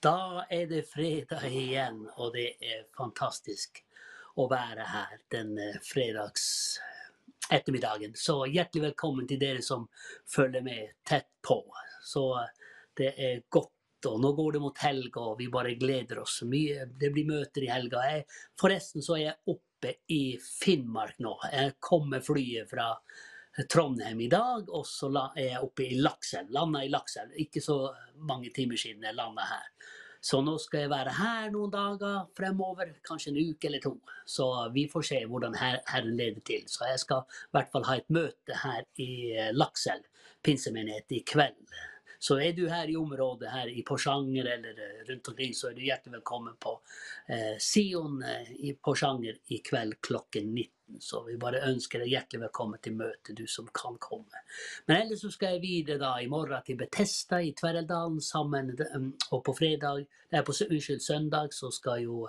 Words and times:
Da 0.00 0.46
er 0.48 0.64
det 0.66 0.86
fredag 0.88 1.42
igjen, 1.52 2.06
og 2.16 2.32
det 2.32 2.54
er 2.64 2.86
fantastisk 2.96 3.82
å 4.40 4.46
være 4.48 4.86
her 4.88 5.18
den 5.34 5.58
eh, 5.60 5.76
fredags 5.84 6.46
ettermiddagen. 7.52 8.14
Så 8.16 8.38
hjertelig 8.48 8.86
velkommen 8.86 9.28
til 9.28 9.42
dere 9.42 9.60
som 9.60 9.84
følger 10.24 10.64
med 10.64 10.94
tett 11.04 11.28
på. 11.44 11.58
Så 12.00 12.24
eh, 12.40 12.72
det 12.96 13.10
er 13.12 13.44
godt. 13.52 13.76
Og 14.08 14.16
nå 14.24 14.30
går 14.32 14.54
det 14.56 14.62
mot 14.64 14.78
helg, 14.80 15.20
og 15.20 15.34
vi 15.36 15.50
bare 15.52 15.76
gleder 15.76 16.22
oss 16.22 16.38
mye. 16.48 16.86
Det 16.96 17.10
blir 17.12 17.28
møter 17.28 17.66
i 17.66 17.68
helga. 17.68 18.00
Forresten 18.56 19.04
så 19.04 19.18
er 19.18 19.24
jeg 19.26 19.52
oppe 19.52 19.98
i 20.16 20.22
Finnmark 20.40 21.20
nå. 21.20 21.34
Jeg 21.52 21.76
kom 21.84 22.08
med 22.14 22.24
flyet 22.24 22.72
fra 22.72 22.94
Trondheim 23.68 24.20
i 24.20 24.28
dag, 24.30 24.68
og 24.68 24.86
så 24.86 25.10
er 25.34 25.44
jeg 25.44 25.64
oppe 25.64 25.84
i 25.88 25.98
Lakselv. 26.00 26.52
Landa 26.54 26.84
i 26.84 26.92
Lakselv. 26.92 27.34
Ikke 27.42 27.62
så 27.64 27.82
mange 28.16 28.52
timer 28.54 28.80
siden 28.80 29.04
jeg 29.04 29.18
landa 29.18 29.48
her. 29.48 29.66
Så 30.20 30.42
nå 30.44 30.58
skal 30.60 30.84
jeg 30.84 30.92
være 30.92 31.12
her 31.16 31.46
noen 31.52 31.70
dager 31.72 32.26
fremover, 32.36 32.90
kanskje 33.06 33.32
en 33.32 33.38
uke 33.40 33.70
eller 33.70 33.80
to. 33.80 33.94
Så 34.28 34.46
vi 34.74 34.84
får 34.92 35.06
se 35.08 35.20
hvordan 35.24 35.56
Herren 35.56 36.16
leder 36.16 36.42
til. 36.44 36.66
Så 36.68 36.84
jeg 36.90 37.00
skal 37.00 37.24
i 37.24 37.54
hvert 37.56 37.70
fall 37.72 37.86
ha 37.88 37.96
et 37.96 38.12
møte 38.12 38.58
her 38.64 38.84
i 39.00 39.12
eh, 39.32 39.54
Lakselv 39.56 40.04
pinsemenighet 40.44 41.16
i 41.16 41.22
kveld. 41.24 41.72
Så 42.20 42.36
er 42.44 42.52
du 42.52 42.66
her 42.68 42.90
i 42.92 42.98
området 43.00 43.48
her 43.48 43.72
i 43.72 43.80
Porsanger 43.86 44.50
eller 44.58 44.82
eh, 44.84 45.00
rundt 45.08 45.32
omkring, 45.32 45.56
så 45.56 45.70
er 45.70 45.78
du 45.78 45.86
hjertelig 45.86 46.18
velkommen 46.18 46.60
på 46.60 46.76
eh, 47.32 47.56
Sion 47.56 48.20
i 48.60 48.74
Porsanger 48.76 49.40
i 49.48 49.62
kveld 49.64 49.96
klokken 50.04 50.52
19. 50.52 50.68
Så 50.98 51.22
vi 51.26 51.36
bare 51.40 51.62
ønsker 51.68 52.02
deg 52.02 52.10
hjertelig 52.12 52.42
velkommen 52.46 52.80
til 52.82 52.96
møtet, 52.98 53.36
du 53.36 53.46
som 53.48 53.68
kan 53.74 53.98
komme. 54.02 54.42
Men 54.88 55.02
ellers 55.02 55.22
så 55.24 55.30
skal 55.32 55.56
jeg 55.56 55.62
videre 55.64 56.00
da 56.02 56.14
i 56.20 56.28
morgen 56.30 56.64
til 56.66 56.78
Betesta 56.80 57.40
i 57.44 57.52
Tverreldalen 57.56 58.20
sammen. 58.24 58.72
Og 59.30 59.44
på 59.46 59.54
fredag, 59.56 60.06
nei, 60.32 60.42
på 60.46 60.56
unnskyld, 60.66 61.02
søndag 61.04 61.54
så 61.56 61.70
skal 61.74 62.02
jo 62.06 62.24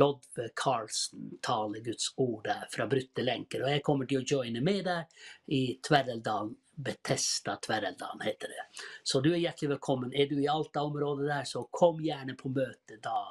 Lodve 0.00 0.50
Karlsen 0.56 1.36
tale 1.44 1.84
Guds 1.84 2.10
ord 2.16 2.42
der 2.48 2.66
fra 2.72 2.88
brutte 2.90 3.24
lenker. 3.26 3.64
Og 3.64 3.74
jeg 3.74 3.84
kommer 3.86 4.10
til 4.10 4.22
å 4.22 4.26
joine 4.26 4.64
med 4.64 4.84
deg 4.88 5.22
i 5.56 5.62
Tverreldalen. 5.86 6.56
Betesta 6.80 7.58
Tverreldalen 7.60 8.22
heter 8.24 8.48
det. 8.48 8.62
Så 9.04 9.20
du 9.20 9.34
er 9.34 9.42
hjertelig 9.42 9.74
velkommen. 9.74 10.14
Er 10.16 10.30
du 10.30 10.38
i 10.40 10.48
Alta-området 10.48 11.28
der, 11.28 11.44
så 11.44 11.66
kom 11.68 12.00
gjerne 12.00 12.38
på 12.40 12.48
møte 12.54 12.96
da 13.04 13.26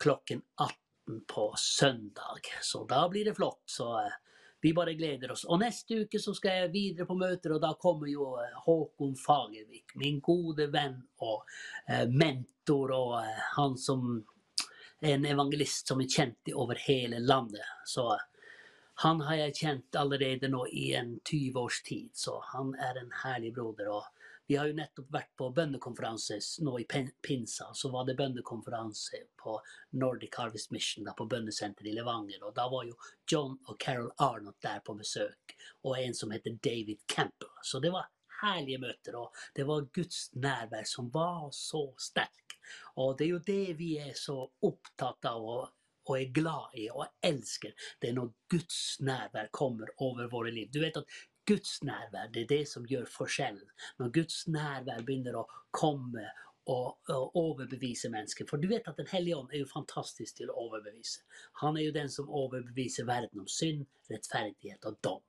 klokken 0.00 0.40
18 0.56 0.87
på 1.26 1.54
søndag. 1.56 2.40
Så 2.62 2.84
da 2.84 3.08
blir 3.08 3.24
det 3.24 3.34
flott. 3.34 3.62
Så 3.66 3.98
eh, 4.00 4.16
vi 4.60 4.74
bare 4.74 4.94
gleder 4.94 5.32
oss. 5.32 5.44
Og 5.44 5.60
neste 5.62 6.02
uke 6.04 6.20
så 6.20 6.34
skal 6.34 6.62
jeg 6.62 6.72
videre 6.74 7.06
på 7.06 7.16
møter, 7.18 7.54
og 7.54 7.62
da 7.62 7.74
kommer 7.80 8.10
jo 8.10 8.32
eh, 8.42 8.56
Håkon 8.64 9.14
Fagervik, 9.18 9.94
min 10.00 10.20
gode 10.24 10.68
venn 10.72 10.98
og 11.24 11.44
eh, 11.88 12.06
mentor, 12.10 12.94
og 12.96 13.14
han 13.56 13.78
som 13.78 14.18
er 15.00 15.14
en 15.14 15.28
evangelist 15.30 15.88
som 15.88 16.02
er 16.02 16.10
kjent 16.10 16.52
over 16.54 16.80
hele 16.88 17.20
landet. 17.22 17.64
Så 17.86 18.10
han 19.04 19.20
har 19.22 19.44
jeg 19.44 19.58
kjent 19.60 19.96
allerede 19.96 20.50
nå 20.50 20.64
i 20.74 20.88
en 20.98 21.20
20 21.22 21.60
års 21.60 21.82
tid, 21.86 22.10
så 22.18 22.40
han 22.52 22.74
er 22.82 22.98
en 22.98 23.12
herlig 23.22 23.52
broder. 23.54 23.92
og 23.94 24.17
vi 24.48 24.56
har 24.56 24.70
jo 24.70 24.76
nettopp 24.78 25.10
vært 25.12 25.34
på 25.36 25.50
bønnekonferanse 25.52 26.38
nå 26.64 26.78
i 26.80 26.86
pinsa. 27.22 27.66
Så 27.76 27.90
var 27.92 28.06
det 28.08 28.14
bønnekonferanse 28.16 29.20
på 29.36 29.58
Nordic 30.00 30.38
Harvest 30.40 30.72
Mission 30.72 31.04
da, 31.04 31.12
på 31.12 31.26
bønnesenteret 31.28 31.90
i 31.90 31.92
Levanger. 31.98 32.46
Og 32.48 32.54
da 32.56 32.64
var 32.72 32.86
jo 32.88 32.96
John 33.28 33.58
og 33.68 33.76
Carol 33.84 34.08
Arnott 34.24 34.56
der 34.64 34.80
på 34.86 34.96
besøk, 34.96 35.52
og 35.84 35.98
en 36.00 36.16
som 36.16 36.32
heter 36.32 36.56
David 36.64 37.04
Campbell. 37.12 37.52
Så 37.62 37.82
det 37.84 37.92
var 37.92 38.08
herlige 38.40 38.80
møter, 38.80 39.20
og 39.20 39.36
det 39.54 39.68
var 39.68 39.88
Guds 39.92 40.30
nærvær 40.40 40.88
som 40.88 41.12
var 41.12 41.50
så 41.52 41.84
sterk. 42.00 42.56
Og 42.96 43.18
det 43.18 43.28
er 43.28 43.34
jo 43.34 43.44
det 43.44 43.76
vi 43.76 43.94
er 44.00 44.14
så 44.16 44.40
opptatt 44.64 45.28
av. 45.28 45.44
og 45.44 45.74
og 46.08 46.16
er 46.16 46.30
glad 46.32 46.76
i 46.80 46.86
og 46.88 47.04
elsker, 47.20 47.74
det 48.00 48.08
er 48.08 48.14
når 48.16 48.30
Guds 48.48 48.78
nærvær 49.04 49.50
kommer 49.52 49.90
over 50.00 50.30
våre 50.32 50.52
liv. 50.54 50.70
Du 50.72 50.80
vet 50.80 50.96
at 50.96 51.18
Guds 51.48 51.78
nærvær, 51.82 52.28
det 52.34 52.42
er 52.42 52.50
det 52.50 52.64
som 52.68 52.84
gjør 52.86 53.06
forskjellen. 53.08 53.70
Når 53.98 54.12
Guds 54.12 54.42
nærvær 54.52 55.00
begynner 55.06 55.38
å 55.40 55.46
komme 55.72 56.26
og, 56.68 56.98
og 57.08 57.36
overbevise 57.36 58.10
mennesker. 58.12 58.44
For 58.48 58.60
du 58.60 58.68
vet 58.68 58.88
at 58.90 58.98
Den 59.00 59.08
hellige 59.08 59.38
ånd 59.38 59.54
er 59.54 59.62
jo 59.62 59.70
fantastisk 59.70 60.36
til 60.40 60.52
å 60.52 60.58
overbevise. 60.66 61.24
Han 61.62 61.78
er 61.78 61.88
jo 61.88 61.96
den 61.96 62.12
som 62.12 62.28
overbeviser 62.28 63.08
verden 63.08 63.44
om 63.44 63.48
synd, 63.48 63.86
rettferdighet 64.12 64.84
og 64.90 65.00
dom. 65.04 65.24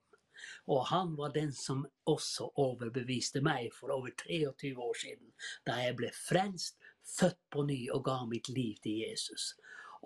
Og 0.72 0.86
han 0.88 1.16
var 1.16 1.32
den 1.32 1.52
som 1.52 1.82
også 2.08 2.50
overbeviste 2.60 3.42
meg 3.44 3.72
for 3.76 3.92
over 3.92 4.12
23 4.22 4.72
år 4.76 4.94
siden, 4.96 5.32
da 5.68 5.76
jeg 5.82 5.96
ble 5.98 6.12
frelst, 6.16 6.78
født 7.16 7.40
på 7.52 7.64
ny 7.68 7.80
og 7.96 8.04
ga 8.06 8.22
mitt 8.28 8.48
liv 8.52 8.76
til 8.84 9.02
Jesus. 9.06 9.54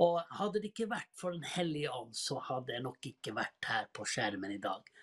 Og 0.03 0.19
hadde 0.39 0.63
det 0.63 0.73
ikke 0.73 0.91
vært 0.91 1.11
for 1.15 1.35
Den 1.35 1.47
hellige 1.47 1.91
ånd, 1.91 2.15
så 2.19 2.41
hadde 2.43 2.75
jeg 2.75 2.83
nok 2.83 3.11
ikke 3.11 3.35
vært 3.35 3.71
her 3.71 3.91
på 3.95 4.07
skjermen 4.11 4.55
i 4.55 4.63
dag 4.63 4.94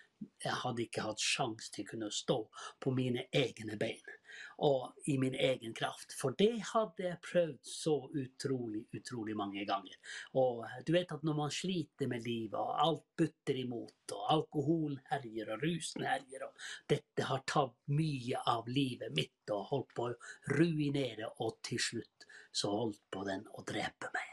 jeg 0.44 0.58
hadde 0.64 0.86
ikke 0.86 1.06
hatt 1.06 1.22
sjans 1.22 1.70
til 1.72 1.86
å 1.86 1.92
kunne 1.92 2.10
stå 2.14 2.38
på 2.82 2.94
mine 2.96 3.28
egne 3.32 3.78
bein 3.80 4.18
og 4.64 5.08
i 5.10 5.18
min 5.18 5.34
egen 5.34 5.74
kraft. 5.74 6.14
For 6.16 6.36
det 6.38 6.62
hadde 6.72 7.04
jeg 7.04 7.20
prøvd 7.26 7.58
så 7.66 7.94
utrolig, 8.08 8.84
utrolig 8.96 9.36
mange 9.36 9.64
ganger. 9.68 9.96
Og 10.40 10.64
du 10.86 10.92
vet 10.94 11.12
at 11.14 11.24
når 11.26 11.38
man 11.38 11.54
sliter 11.54 12.10
med 12.10 12.26
livet, 12.26 12.58
og 12.60 12.84
alt 12.86 13.06
butter 13.18 13.60
imot, 13.64 14.16
og 14.16 14.26
alkoholen 14.36 15.00
herjer, 15.10 15.54
og 15.54 15.66
rusen 15.66 16.06
herjer, 16.08 16.46
og 16.48 16.68
dette 16.94 17.28
har 17.28 17.46
tatt 17.48 17.76
mye 17.92 18.44
av 18.54 18.68
livet 18.70 19.14
mitt 19.16 19.52
og 19.52 19.68
holdt 19.72 19.96
på 19.96 20.10
å 20.10 20.54
ruinere, 20.56 21.32
og 21.44 21.58
til 21.66 21.82
slutt 21.90 22.28
så 22.52 22.70
holdt 22.72 23.02
på 23.12 23.26
den 23.28 23.48
å 23.56 23.64
drepe 23.66 24.12
meg. 24.14 24.31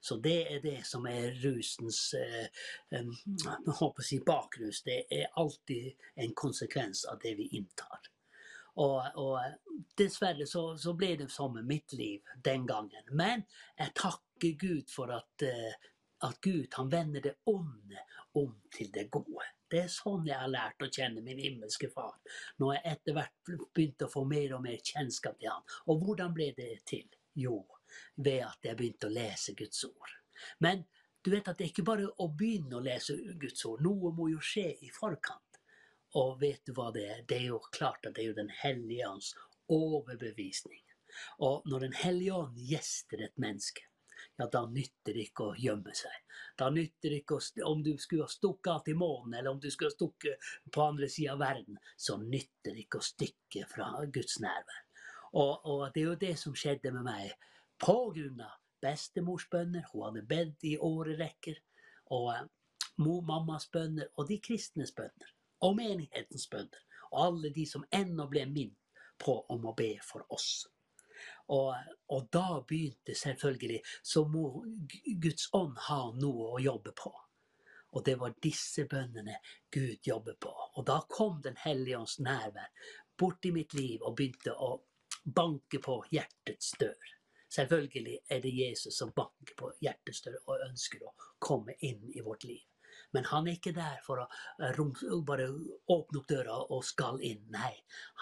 Så 0.00 0.16
det 0.16 0.38
er 0.54 0.62
det 0.64 0.78
som 0.88 1.04
er 1.06 1.34
rusens 1.42 2.14
eh, 2.16 2.46
jeg 2.90 3.74
håper 3.80 4.00
å 4.02 4.06
si 4.06 4.20
bakrus. 4.24 4.82
Det 4.86 5.02
er 5.12 5.28
alltid 5.40 6.08
en 6.24 6.32
konsekvens 6.34 7.04
av 7.10 7.20
det 7.22 7.34
vi 7.38 7.50
inntar. 7.58 8.08
Og, 8.80 9.02
og 9.20 9.84
dessverre 9.98 10.46
så, 10.48 10.62
så, 10.78 10.94
ble 10.96 11.14
det 11.20 11.28
sånn 11.32 11.58
med 11.58 11.68
mitt 11.68 11.92
liv 11.98 12.34
den 12.44 12.66
gangen. 12.68 13.08
Men 13.12 13.44
jeg 13.76 13.96
takker 13.98 14.56
Gud 14.60 14.92
for 14.92 15.12
at, 15.12 15.44
eh, 15.44 15.74
at 16.26 16.40
Gud 16.44 16.78
han 16.78 16.92
vender 16.92 17.24
det 17.24 17.36
onde 17.50 18.04
om 18.40 18.54
til 18.72 18.92
det 18.94 19.08
gode. 19.12 19.48
Det 19.70 19.84
er 19.84 19.92
sånn 19.92 20.24
jeg 20.26 20.38
har 20.38 20.50
lært 20.50 20.82
å 20.82 20.90
kjenne 20.90 21.22
min 21.22 21.38
himmelske 21.38 21.90
far, 21.92 22.16
når 22.58 22.76
jeg 22.76 22.94
etter 22.94 23.18
hvert 23.18 23.52
begynte 23.74 24.08
å 24.08 24.12
få 24.12 24.24
mer 24.26 24.56
og 24.56 24.64
mer 24.64 24.80
kjennskap 24.82 25.38
til 25.38 25.52
ham. 25.52 25.66
Og 25.86 26.02
hvordan 26.02 26.34
ble 26.34 26.48
det 26.56 26.72
til? 26.90 27.06
Jo, 27.38 27.60
ved 28.16 28.44
at 28.46 28.70
jeg 28.70 28.78
begynte 28.78 29.10
å 29.10 29.14
lese 29.14 29.54
Guds 29.58 29.84
ord. 29.88 30.16
Men 30.64 30.84
du 31.22 31.30
vet 31.34 31.48
at 31.48 31.58
det 31.58 31.66
er 31.66 31.72
ikke 31.74 31.86
bare 31.86 32.08
å 32.08 32.30
begynne 32.32 32.78
å 32.78 32.84
lese 32.84 33.16
Guds 33.40 33.64
ord. 33.68 33.82
Noe 33.84 34.12
må 34.16 34.30
jo 34.32 34.40
skje 34.40 34.70
i 34.86 34.90
forkant. 34.94 35.60
Og 36.18 36.40
vet 36.40 36.64
du 36.66 36.72
hva 36.74 36.88
det 36.94 37.04
er? 37.06 37.20
Det 37.28 37.36
er 37.36 37.50
jo 37.52 37.60
klart 37.70 38.06
at 38.08 38.16
det 38.16 38.24
er 38.24 38.32
jo 38.32 38.38
Den 38.40 38.54
hellige 38.62 39.08
ånds 39.08 39.34
overbevisning. 39.70 40.82
Og 41.46 41.66
når 41.68 41.86
Den 41.86 41.96
hellige 42.00 42.34
ånd 42.34 42.58
gjester 42.70 43.22
et 43.22 43.36
menneske, 43.38 43.84
ja, 44.36 44.46
da 44.52 44.64
nytter 44.66 45.16
det 45.16 45.26
ikke 45.28 45.50
å 45.50 45.56
gjemme 45.58 45.92
seg. 45.96 46.16
Da 46.56 46.70
nytter 46.72 47.12
det 47.12 47.22
ikke 47.22 47.36
å, 47.36 47.42
Om 47.70 47.82
du 47.84 47.92
skulle 47.98 48.24
ha 48.24 48.32
stukket 48.32 48.72
av 48.72 48.82
til 48.86 48.96
månen, 49.00 49.34
eller 49.38 49.52
om 49.52 49.60
du 49.60 49.68
skulle 49.70 49.92
ha 49.92 49.96
stukket 49.96 50.50
på 50.72 50.84
andre 50.84 51.08
sida 51.12 51.34
av 51.34 51.42
verden, 51.44 51.78
så 51.96 52.16
nytter 52.20 52.74
det 52.74 52.86
ikke 52.86 53.00
å 53.00 53.06
stikke 53.06 53.66
fra 53.68 53.90
Guds 54.12 54.40
nærvær. 54.40 54.82
Og, 55.30 55.66
og 55.68 55.84
det 55.94 56.02
er 56.02 56.08
jo 56.08 56.18
det 56.24 56.34
som 56.40 56.56
skjedde 56.56 56.92
med 56.96 57.06
meg 57.06 57.34
av 57.88 58.60
bestemors 58.80 59.48
bønner. 59.50 59.86
Hun 59.92 60.02
hadde 60.08 60.26
bedt 60.26 60.64
i 60.64 60.76
årerekker. 60.78 61.58
Og 62.16 62.32
eh, 62.34 62.44
mor, 63.00 63.22
mammas 63.22 63.68
bønner, 63.72 64.10
og 64.16 64.28
de 64.28 64.40
kristnes 64.42 64.92
bønner. 64.96 65.34
Og 65.66 65.76
menighetens 65.76 66.48
bønner. 66.50 66.84
Og 67.10 67.24
alle 67.26 67.54
de 67.54 67.66
som 67.66 67.84
ennå 67.92 68.28
ble 68.30 68.46
minnet 68.46 68.76
på 69.20 69.36
om 69.52 69.66
å 69.66 69.74
be 69.76 69.94
for 70.04 70.24
oss. 70.32 70.66
Og, 71.52 71.74
og, 72.08 72.28
da 72.32 72.62
begynte 72.64 73.12
selvfølgelig 73.12 73.82
Så 74.02 74.22
må 74.24 74.62
Guds 75.20 75.50
ånd 75.52 75.74
ha 75.90 75.98
noe 76.16 76.54
å 76.54 76.62
jobbe 76.62 76.94
på. 76.96 77.12
Og 77.90 78.04
det 78.06 78.14
var 78.20 78.36
disse 78.40 78.86
bønnene 78.88 79.36
Gud 79.74 80.06
jobber 80.06 80.38
på. 80.40 80.52
Og 80.78 80.86
da 80.86 81.00
kom 81.10 81.42
Den 81.44 81.58
hellige 81.60 81.98
ånds 81.98 82.18
nærvær 82.22 82.70
bort 83.20 83.44
i 83.44 83.52
mitt 83.52 83.74
liv 83.76 84.00
og 84.00 84.14
begynte 84.16 84.54
å 84.54 84.78
banke 85.24 85.82
på 85.84 85.98
hjertets 86.14 86.72
dør. 86.80 87.19
Selvfølgelig 87.50 88.18
er 88.30 88.42
det 88.44 88.52
Jesus 88.54 88.98
som 88.98 89.12
banker 89.16 89.56
på 89.58 89.72
hjertets 89.82 90.22
dør 90.26 90.38
og 90.46 90.66
ønsker 90.68 91.02
å 91.02 91.14
komme 91.42 91.74
inn 91.86 92.04
i 92.14 92.22
vårt 92.26 92.46
liv. 92.46 92.62
Men 93.10 93.26
han 93.26 93.48
er 93.48 93.58
ikke 93.58 93.74
der 93.74 93.98
for 94.06 94.22
å 94.22 94.26
eh, 94.62 94.80
bare 95.26 95.48
åpne 95.50 96.20
opp 96.20 96.28
døra 96.30 96.60
og 96.70 96.84
skal 96.86 97.18
inn. 97.26 97.42
Nei, 97.50 97.74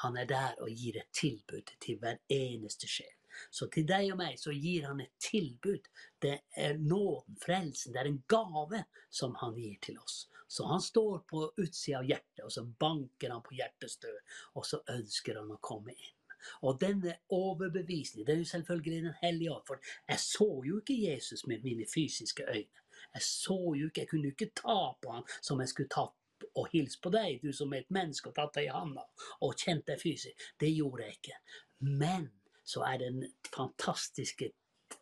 han 0.03 0.17
er 0.17 0.29
der 0.31 0.57
og 0.65 0.73
gir 0.73 0.97
et 1.01 1.13
tilbud 1.13 1.75
til 1.85 2.01
hver 2.01 2.21
eneste 2.33 2.89
sjel. 2.89 3.13
Så 3.51 3.69
til 3.73 3.87
deg 3.87 4.09
og 4.13 4.19
meg 4.19 4.39
så 4.41 4.53
gir 4.57 4.89
han 4.89 5.03
et 5.05 5.15
tilbud. 5.23 5.87
Det 6.23 6.39
er 6.57 6.81
nåden, 6.81 7.37
frelsen. 7.43 7.95
Det 7.95 8.03
er 8.03 8.11
en 8.11 8.23
gave 8.31 8.85
som 9.21 9.37
han 9.43 9.57
gir 9.61 9.77
til 9.85 10.01
oss. 10.01 10.25
Så 10.49 10.65
han 10.67 10.81
står 10.81 11.21
på 11.29 11.43
utsida 11.61 12.01
av 12.01 12.09
hjertet, 12.09 12.45
og 12.47 12.53
så 12.53 12.65
banker 12.65 13.35
han 13.35 13.45
på 13.45 13.59
hjertets 13.59 13.99
dør, 14.01 14.23
og 14.57 14.65
så 14.65 14.81
ønsker 14.97 15.37
han 15.43 15.53
å 15.53 15.61
komme 15.61 15.93
inn. 15.93 16.18
Og 16.63 16.81
denne 16.81 17.15
overbevisningen, 17.29 18.27
det 18.27 18.35
er 18.35 18.39
jo 18.39 18.45
selvfølgelig 18.45 19.03
Den 19.03 19.15
hellige 19.23 19.53
ånd. 19.53 19.65
For 19.67 19.81
jeg 20.09 20.21
så 20.21 20.63
jo 20.67 20.79
ikke 20.79 21.11
Jesus 21.11 21.47
med 21.47 21.63
mine 21.63 21.87
fysiske 21.95 22.45
øyne. 22.49 22.85
Jeg 23.15 23.23
så 23.23 23.75
jo 23.81 23.87
ikke, 23.87 24.01
jeg 24.01 24.09
kunne 24.09 24.29
ikke 24.29 24.51
ta 24.57 24.79
på 25.03 25.13
han 25.13 25.23
som 25.43 25.61
jeg 25.61 25.69
skulle 25.69 25.89
ta 25.89 26.07
og 26.55 26.69
hilse 26.73 27.01
på 27.03 27.11
deg, 27.11 27.41
du 27.43 27.53
som 27.53 27.73
er 27.73 27.83
et 27.83 27.95
menneske, 27.95 28.31
og 28.31 28.37
tatt 28.37 28.55
deg 28.59 28.69
i 28.69 28.75
handa 28.75 29.05
og 29.45 29.57
kjent 29.59 29.87
deg 29.91 30.01
fysisk. 30.01 30.49
Det 30.61 30.71
gjorde 30.75 31.05
jeg 31.07 31.19
ikke. 31.19 31.39
Men 31.79 32.29
så 32.65 32.85
er 32.87 32.99
den 33.03 33.23
fantastiske 33.55 34.53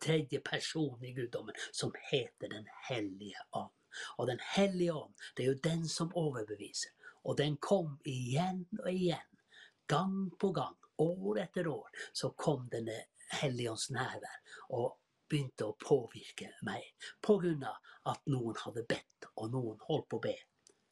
tredje 0.03 0.41
personen 0.45 1.05
i 1.05 1.15
guddommen 1.17 1.57
som 1.73 1.93
heter 2.11 2.49
Den 2.49 2.69
hellige 2.89 3.43
ånd. 3.53 3.73
Og 4.19 4.27
Den 4.27 4.41
hellige 4.57 4.95
ånd, 4.95 5.15
det 5.37 5.45
er 5.45 5.49
jo 5.53 5.65
den 5.65 5.89
som 5.89 6.13
overbeviser. 6.15 6.91
Og 7.25 7.39
den 7.39 7.57
kom 7.57 7.99
igjen 8.05 8.67
og 8.79 8.91
igjen. 8.93 9.31
Gang 9.87 10.31
på 10.41 10.53
gang, 10.53 10.77
år 11.03 11.41
etter 11.45 11.69
år, 11.71 11.89
så 12.13 12.33
kom 12.39 12.69
denne 12.73 13.05
Helligånds 13.41 13.91
nærvær. 13.95 14.41
Og 14.79 14.97
begynte 15.27 15.67
å 15.67 15.77
påvirke 15.83 16.53
meg 16.67 16.85
på 17.25 17.39
grunn 17.43 17.65
av 17.67 18.13
at 18.13 18.29
noen 18.31 18.59
hadde 18.63 18.87
bedt, 18.87 19.31
og 19.35 19.51
noen 19.55 19.81
holdt 19.89 20.07
på 20.11 20.21
å 20.21 20.27
be. 20.29 20.37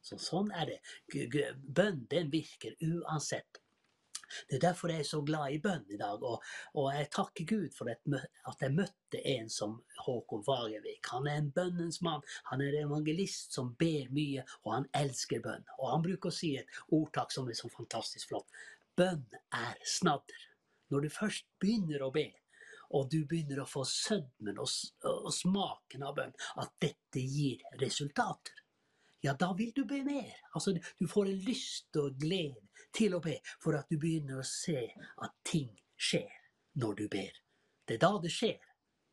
Så 0.04 0.18
sånn 0.20 0.50
er 0.52 0.72
det. 0.72 0.80
Bønn 1.54 2.02
den 2.10 2.32
virker 2.32 2.74
uansett 2.82 3.62
det 4.48 4.56
er 4.56 4.62
derfor 4.66 4.92
jeg 4.92 5.02
er 5.02 5.08
så 5.08 5.20
glad 5.26 5.52
i 5.52 5.60
bønn 5.62 5.84
i 5.92 5.98
dag. 6.00 6.22
Og, 6.22 6.42
og 6.80 6.88
jeg 6.94 7.10
takker 7.14 7.48
Gud 7.48 7.74
for 7.76 7.90
at, 7.92 8.00
jeg 8.60 8.74
møtte 8.74 9.22
en 9.34 9.50
som 9.52 9.76
Håkon 10.04 10.44
Fagervik. 10.46 11.10
Han 11.12 11.28
er 11.30 11.40
en 11.40 11.50
bønnens 11.54 12.00
mann. 12.04 12.24
Han 12.50 12.62
er 12.64 12.74
en 12.74 12.88
evangelist 12.88 13.54
som 13.56 13.74
ber 13.80 14.10
mye, 14.14 14.44
og 14.64 14.76
han 14.78 14.88
elsker 15.04 15.42
bønn. 15.44 15.66
Og 15.78 15.90
han 15.92 16.06
bruker 16.06 16.32
å 16.32 16.38
si 16.38 16.54
et 16.60 16.80
ordtak 16.94 17.34
som 17.34 17.48
er 17.50 17.58
så 17.58 17.70
fantastisk 17.72 18.32
flott. 18.32 18.48
Bønn 18.96 19.24
er 19.54 19.78
snadder. 19.88 20.48
Når 20.92 21.06
du 21.06 21.12
først 21.12 21.46
begynner 21.60 22.04
å 22.04 22.12
be, 22.14 22.28
og 22.94 23.08
du 23.10 23.24
begynner 23.26 23.62
å 23.62 23.68
få 23.68 23.82
sødmen 23.88 24.60
og, 24.62 24.68
og 25.08 25.32
smaken 25.34 26.04
av 26.06 26.14
bønn, 26.18 26.36
at 26.62 26.76
dette 26.84 27.22
gir 27.22 27.64
resultater 27.80 28.64
ja, 29.24 29.32
da 29.32 29.54
vil 29.54 29.72
du 29.74 29.84
be 29.84 30.02
mer. 30.04 30.32
Altså, 30.52 30.74
du 30.98 31.06
får 31.08 31.30
en 31.30 31.38
lyst 31.46 31.96
og 31.96 32.18
glede 32.20 32.60
til 32.92 33.14
å 33.16 33.22
be, 33.24 33.38
for 33.62 33.72
at 33.78 33.88
du 33.88 33.96
begynner 33.96 34.42
å 34.42 34.44
se 34.44 34.82
at 35.24 35.32
ting 35.48 35.70
skjer 35.96 36.28
når 36.82 36.98
du 36.98 37.04
ber. 37.08 37.38
Det 37.88 37.96
er 37.96 38.02
da 38.02 38.10
det 38.20 38.34
skjer, 38.34 38.58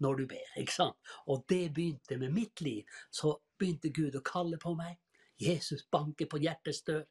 når 0.04 0.20
du 0.20 0.26
ber. 0.34 0.50
ikke 0.60 0.76
sant? 0.76 1.14
Og 1.32 1.46
det 1.48 1.72
begynte 1.72 2.18
med 2.20 2.36
mitt 2.36 2.60
liv. 2.60 2.84
Så 3.08 3.38
begynte 3.56 3.94
Gud 3.96 4.18
å 4.20 4.24
kalle 4.26 4.60
på 4.60 4.76
meg. 4.76 5.00
Jesus 5.40 5.88
banker 5.88 6.28
på 6.28 6.42
hjertets 6.44 6.84
dør. 6.84 7.06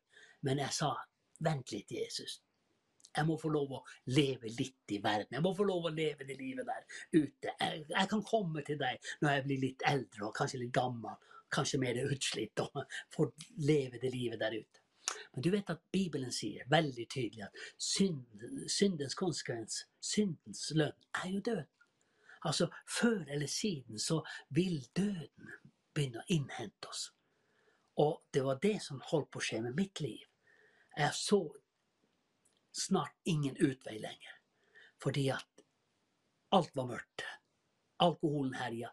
Men 0.44 0.60
jeg 0.60 0.76
sa, 0.76 0.92
vent 1.40 1.72
litt, 1.72 1.88
Jesus. 1.96 2.42
Jeg 3.16 3.26
må 3.26 3.36
få 3.40 3.50
lov 3.50 3.72
å 3.74 3.80
leve 4.14 4.52
litt 4.54 4.94
i 4.94 5.00
verden. 5.02 5.34
Jeg 5.34 5.42
må 5.44 5.54
få 5.56 5.66
lov 5.66 5.88
å 5.88 5.94
leve 5.94 6.26
det 6.28 6.36
livet 6.38 6.68
der 6.68 6.84
ute. 7.16 7.50
Jeg, 7.50 7.82
jeg 7.90 8.10
kan 8.12 8.22
komme 8.26 8.62
til 8.66 8.78
deg 8.80 9.10
når 9.20 9.34
jeg 9.34 9.46
blir 9.48 9.64
litt 9.64 9.84
eldre 9.90 10.28
og 10.28 10.36
kanskje 10.36 10.62
litt 10.62 10.76
gammel 10.76 11.18
kanskje 11.50 11.80
mer 11.82 11.98
utslitt 12.04 12.60
og 12.62 12.84
få 13.14 13.30
leve 13.66 13.98
det 13.98 14.12
livet 14.14 14.40
der 14.40 14.54
ute. 14.60 14.82
Men 15.32 15.42
du 15.42 15.50
vet 15.50 15.70
at 15.70 15.82
Bibelen 15.92 16.32
sier 16.32 16.68
veldig 16.70 17.06
tydelig 17.10 17.46
at 17.46 17.62
synd, 17.78 18.44
syndens 18.68 19.16
konsekvens, 19.18 19.84
syndens 20.00 20.70
lønn, 20.74 20.96
er 21.24 21.28
jo 21.30 21.40
døden. 21.40 21.70
Altså, 22.44 22.70
før 22.88 23.24
eller 23.28 23.46
siden 23.46 23.98
så 23.98 24.20
vil 24.48 24.78
døden 24.96 25.50
begynne 25.94 26.22
å 26.22 26.28
innhente 26.32 26.88
oss. 26.88 27.10
Og 28.00 28.22
det 28.34 28.44
var 28.44 28.60
det 28.62 28.78
som 28.82 29.02
holdt 29.10 29.30
på 29.32 29.42
å 29.42 29.44
skje 29.44 29.60
med 29.66 29.76
mitt 29.76 30.00
liv. 30.00 30.22
Jeg 30.96 31.10
så 31.16 31.42
snart 32.72 33.16
ingen 33.24 33.56
utvei 33.56 33.98
lenger. 33.98 34.36
Fordi 35.02 35.28
at 35.28 35.64
alt 36.52 36.76
var 36.76 36.86
mørkt. 36.86 37.24
Alkoholen 38.00 38.54
herja. 38.54 38.90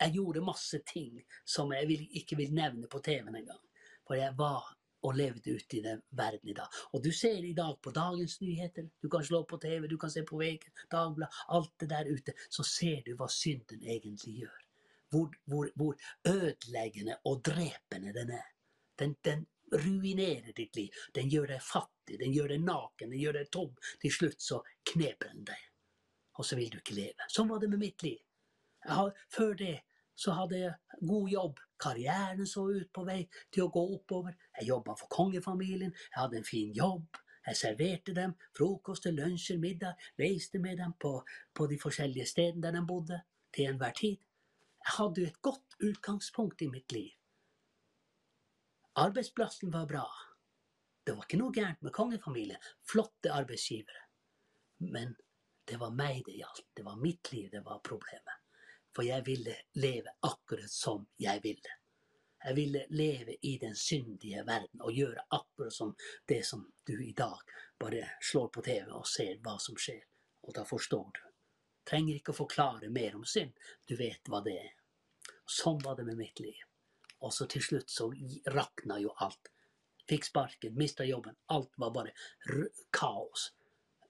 Jeg 0.00 0.14
gjorde 0.16 0.44
masse 0.44 0.78
ting 0.86 1.20
som 1.44 1.72
jeg 1.72 1.98
ikke 2.22 2.36
vil 2.36 2.54
nevne 2.56 2.88
på 2.88 3.02
TV-en 3.04 3.36
engang. 3.42 3.64
For 4.06 4.16
jeg 4.16 4.32
var 4.38 4.70
og 5.02 5.16
levde 5.16 5.54
ute 5.56 5.78
i 5.78 5.82
den 5.84 6.02
verden 6.16 6.48
i 6.48 6.54
dag. 6.56 6.68
Og 6.92 7.04
du 7.04 7.10
ser 7.12 7.44
i 7.44 7.54
dag 7.56 7.76
på 7.82 7.90
dagens 7.90 8.40
nyheter, 8.40 8.88
du 9.02 9.08
kan 9.08 9.24
slå 9.24 9.42
på 9.48 9.56
TV, 9.56 9.86
du 9.88 9.96
kan 9.98 10.10
se 10.10 10.24
på 10.28 10.38
VG, 10.40 10.66
Dagbladet, 10.92 11.44
alt 11.48 11.72
det 11.80 11.90
der 11.90 12.10
ute, 12.10 12.34
så 12.50 12.64
ser 12.66 13.00
du 13.06 13.14
hva 13.16 13.28
synden 13.32 13.82
egentlig 13.82 14.34
gjør. 14.42 14.58
Hvor, 15.10 15.32
hvor, 15.44 15.70
hvor 15.74 15.96
ødeleggende 16.28 17.16
og 17.24 17.40
drepende 17.44 18.12
den 18.14 18.30
er. 18.30 18.50
Den, 18.98 19.16
den 19.24 19.46
ruinerer 19.72 20.52
ditt 20.56 20.76
liv. 20.76 20.96
Den 21.14 21.30
gjør 21.30 21.52
deg 21.54 21.62
fattig, 21.64 22.18
den 22.20 22.32
gjør 22.34 22.54
deg 22.54 22.64
naken, 22.64 23.12
den 23.12 23.20
gjør 23.20 23.40
deg 23.40 23.52
tom. 23.54 23.70
Til 24.02 24.14
slutt 24.14 24.42
så 24.42 24.62
kneper 24.92 25.32
den 25.32 25.46
deg. 25.52 25.68
Og 26.38 26.46
så 26.46 26.56
vil 26.56 26.70
du 26.72 26.80
ikke 26.80 26.96
leve. 26.96 27.28
Sånn 27.28 27.50
var 27.50 27.60
det 27.60 27.70
med 27.70 27.82
mitt 27.82 28.02
liv. 28.02 28.18
Har, 28.88 29.12
før 29.28 29.54
det 29.60 29.76
så 30.20 30.34
hadde 30.36 30.58
jeg 30.60 31.00
god 31.08 31.28
jobb. 31.32 31.60
Karrieren 31.80 32.46
så 32.48 32.66
ut 32.68 32.92
på 32.92 33.04
vei 33.08 33.22
til 33.52 33.66
å 33.66 33.72
gå 33.72 33.82
oppover. 33.96 34.36
Jeg 34.58 34.68
jobba 34.68 34.96
for 35.00 35.12
kongefamilien, 35.12 35.92
jeg 35.92 36.18
hadde 36.18 36.40
en 36.40 36.48
fin 36.48 36.72
jobb. 36.76 37.20
Jeg 37.46 37.56
serverte 37.56 38.14
dem 38.16 38.34
frokoster, 38.56 39.14
lunsjer, 39.16 39.60
middag. 39.60 39.96
Reiste 40.20 40.60
med 40.60 40.76
dem 40.82 40.92
på, 41.00 41.14
på 41.56 41.68
de 41.70 41.78
forskjellige 41.80 42.28
stedene 42.28 42.66
der 42.66 42.76
de 42.76 42.84
bodde, 42.86 43.22
til 43.54 43.70
enhver 43.70 43.96
tid. 43.96 44.20
Jeg 44.80 44.96
hadde 44.98 45.22
jo 45.22 45.30
et 45.30 45.40
godt 45.42 45.80
utgangspunkt 45.88 46.62
i 46.62 46.68
mitt 46.72 46.92
liv. 46.92 47.16
Arbeidsplassen 48.92 49.70
var 49.70 49.86
bra. 49.86 50.06
Det 51.04 51.12
var 51.12 51.26
ikke 51.26 51.38
noe 51.40 51.54
gærent 51.54 51.82
med 51.82 51.94
kongefamilien. 51.94 52.70
Flotte 52.86 53.32
arbeidsgivere. 53.32 54.06
Men 54.90 55.14
det 55.64 55.78
var 55.78 55.94
meg 55.94 56.24
det 56.26 56.38
gjaldt. 56.40 56.66
Det 56.74 56.82
var 56.82 56.96
mitt 56.98 57.32
liv 57.32 57.50
det 57.52 57.62
var 57.66 57.78
problemet. 57.86 58.40
For 58.94 59.06
jeg 59.06 59.22
ville 59.26 59.54
leve 59.78 60.16
akkurat 60.26 60.70
som 60.70 61.06
jeg 61.22 61.42
ville. 61.44 61.76
Jeg 62.44 62.56
ville 62.56 62.84
leve 62.88 63.36
i 63.46 63.58
den 63.58 63.76
syndige 63.76 64.42
verden 64.46 64.80
og 64.80 64.96
gjøre 64.96 65.26
akkurat 65.28 65.72
som 65.72 65.92
det 66.26 66.40
som 66.46 66.64
du 66.86 66.96
i 67.04 67.12
dag 67.12 67.38
bare 67.78 68.08
slår 68.20 68.48
på 68.48 68.64
TV 68.64 68.88
og 68.96 69.06
ser 69.06 69.36
hva 69.44 69.58
som 69.60 69.76
skjer. 69.78 70.02
Og 70.48 70.56
da 70.56 70.64
forstår 70.64 71.10
du. 71.14 71.22
Trenger 71.90 72.16
ikke 72.16 72.34
å 72.34 72.40
forklare 72.40 72.90
mer 72.90 73.14
om 73.16 73.24
synd. 73.28 73.52
Du 73.86 73.94
vet 74.00 74.26
hva 74.28 74.40
det 74.44 74.56
er. 74.56 74.74
Sånn 75.46 75.78
var 75.84 75.96
det 75.98 76.08
med 76.08 76.18
mitt 76.18 76.40
liv. 76.40 76.58
Og 77.20 77.32
så 77.34 77.46
til 77.50 77.64
slutt 77.64 77.92
så 77.92 78.08
rakna 78.54 78.98
jo 79.02 79.12
alt. 79.24 79.50
Fikk 80.08 80.26
sparken, 80.26 80.76
mista 80.78 81.04
jobben. 81.04 81.36
Alt 81.54 81.76
var 81.78 81.92
bare 81.94 82.14
kaos 82.90 83.50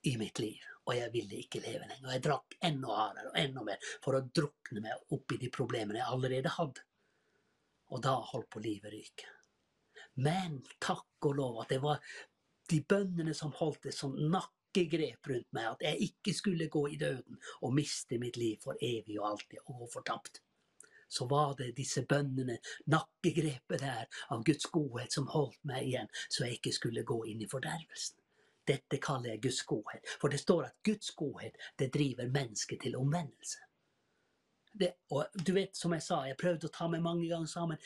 i 0.09 0.15
mitt 0.17 0.39
liv, 0.41 0.63
og 0.87 0.95
jeg 0.97 1.13
ville 1.13 1.41
ikke 1.43 1.61
leve 1.61 1.89
lenger. 1.89 2.15
Jeg 2.15 2.25
drakk 2.25 2.57
enda 2.65 2.95
hardere 2.97 3.33
og 3.33 3.41
enda 3.43 3.65
mer 3.67 3.91
for 4.01 4.17
å 4.17 4.23
drukne 4.25 4.81
meg 4.85 5.13
opp 5.17 5.35
i 5.35 5.41
de 5.43 5.51
problemene 5.53 6.01
jeg 6.01 6.15
allerede 6.15 6.55
hadde. 6.57 6.87
Og 7.91 8.03
da 8.07 8.15
holdt 8.31 8.49
på 8.55 8.63
livet 8.65 8.95
ryke. 8.95 9.29
Men 10.25 10.61
takk 10.83 11.29
og 11.29 11.37
lov 11.37 11.63
at 11.63 11.75
det 11.75 11.81
var 11.83 12.01
de 12.71 12.81
bøndene 12.87 13.35
som 13.37 13.53
holdt 13.59 13.91
et 13.91 13.97
sånn 13.97 14.17
nakkegrep 14.31 15.31
rundt 15.33 15.49
meg, 15.57 15.73
at 15.73 15.85
jeg 15.85 16.11
ikke 16.11 16.35
skulle 16.37 16.71
gå 16.73 16.87
i 16.95 16.99
døden 17.01 17.39
og 17.61 17.75
miste 17.77 18.19
mitt 18.23 18.39
liv 18.41 18.61
for 18.63 18.79
evig 18.81 19.19
og 19.19 19.35
alltid 19.35 19.61
og 19.67 19.83
gå 19.83 19.91
fortapt. 19.99 20.43
Så 21.11 21.27
var 21.31 21.57
det 21.59 21.73
disse 21.77 22.05
bønnene, 22.07 22.61
nakkegrepet 22.87 23.83
der 23.83 24.23
av 24.31 24.45
Guds 24.47 24.71
godhet, 24.71 25.13
som 25.13 25.27
holdt 25.35 25.59
meg 25.67 25.89
igjen, 25.89 26.11
så 26.29 26.47
jeg 26.47 26.61
ikke 26.61 26.75
skulle 26.77 27.07
gå 27.07 27.25
inn 27.33 27.43
i 27.43 27.49
fordervelsen. 27.51 28.21
Dette 28.71 29.01
kaller 29.03 29.35
jeg 29.35 29.43
Guds 29.49 29.63
godhet. 29.67 30.07
For 30.21 30.31
det 30.31 30.39
står 30.41 30.69
at 30.69 30.79
Guds 30.87 31.11
godhet 31.19 31.59
det 31.81 31.91
driver 31.95 32.31
mennesket 32.31 32.85
til 32.85 32.97
omvendelse. 33.01 33.59
Det, 34.73 34.93
og 35.11 35.27
du 35.35 35.53
vet, 35.57 35.75
som 35.77 35.93
jeg 35.97 36.05
sa, 36.07 36.23
jeg 36.29 36.39
prøvde 36.39 36.69
å 36.69 36.75
ta 36.75 36.87
meg 36.89 37.03
mange 37.03 37.27
ganger 37.27 37.51
sammen. 37.51 37.81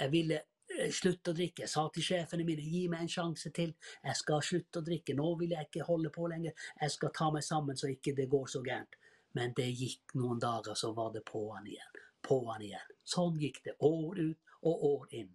Jeg 0.00 0.10
ville 0.10 0.40
eh, 0.40 0.90
slutte 0.90 1.30
å 1.30 1.36
drikke. 1.36 1.62
Jeg 1.62 1.70
sa 1.70 1.86
til 1.94 2.06
sjefene 2.08 2.46
mine 2.48 2.64
gi 2.66 2.86
meg 2.90 3.04
en 3.04 3.12
sjanse 3.12 3.52
til. 3.54 3.76
Jeg 4.02 4.18
skal 4.18 4.42
slutte 4.42 4.82
å 4.82 4.86
drikke. 4.88 5.14
Nå 5.14 5.28
vil 5.38 5.54
jeg 5.54 5.70
ikke 5.70 5.86
holde 5.86 6.10
på 6.16 6.26
lenger. 6.32 6.56
Jeg 6.80 6.96
skal 6.96 7.14
ta 7.14 7.30
meg 7.36 7.46
sammen 7.46 7.78
så 7.78 7.92
ikke 7.92 8.16
det 8.18 8.26
går 8.32 8.50
så 8.56 8.64
gærent. 8.66 8.98
Men 9.38 9.54
det 9.54 9.68
gikk 9.70 10.16
noen 10.18 10.42
dager, 10.42 10.74
så 10.74 10.90
var 10.96 11.14
det 11.14 11.22
på'n 11.28 11.70
igjen. 11.70 12.05
På'n 12.26 12.62
igjen. 12.66 12.94
Sånn 13.06 13.36
gikk 13.40 13.62
det 13.64 13.76
år 13.86 14.18
ut 14.18 14.54
og 14.66 14.86
år 14.90 15.18
inn. 15.22 15.34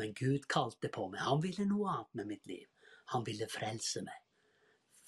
Men 0.00 0.12
Gud 0.16 0.46
kalte 0.52 0.90
på 0.92 1.08
meg. 1.08 1.22
Han 1.24 1.40
ville 1.44 1.66
noe 1.68 1.94
annet 1.94 2.18
med 2.20 2.34
mitt 2.34 2.50
liv. 2.50 2.66
Han 3.14 3.24
ville 3.26 3.48
frelse 3.50 4.04
meg 4.06 4.26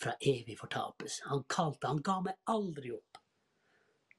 fra 0.02 0.14
evig 0.20 0.56
fortapelse. 0.58 1.22
Han 1.30 1.44
kalte, 1.48 1.86
han 1.86 2.02
ga 2.02 2.16
meg 2.24 2.40
aldri 2.50 2.90
opp. 2.96 3.20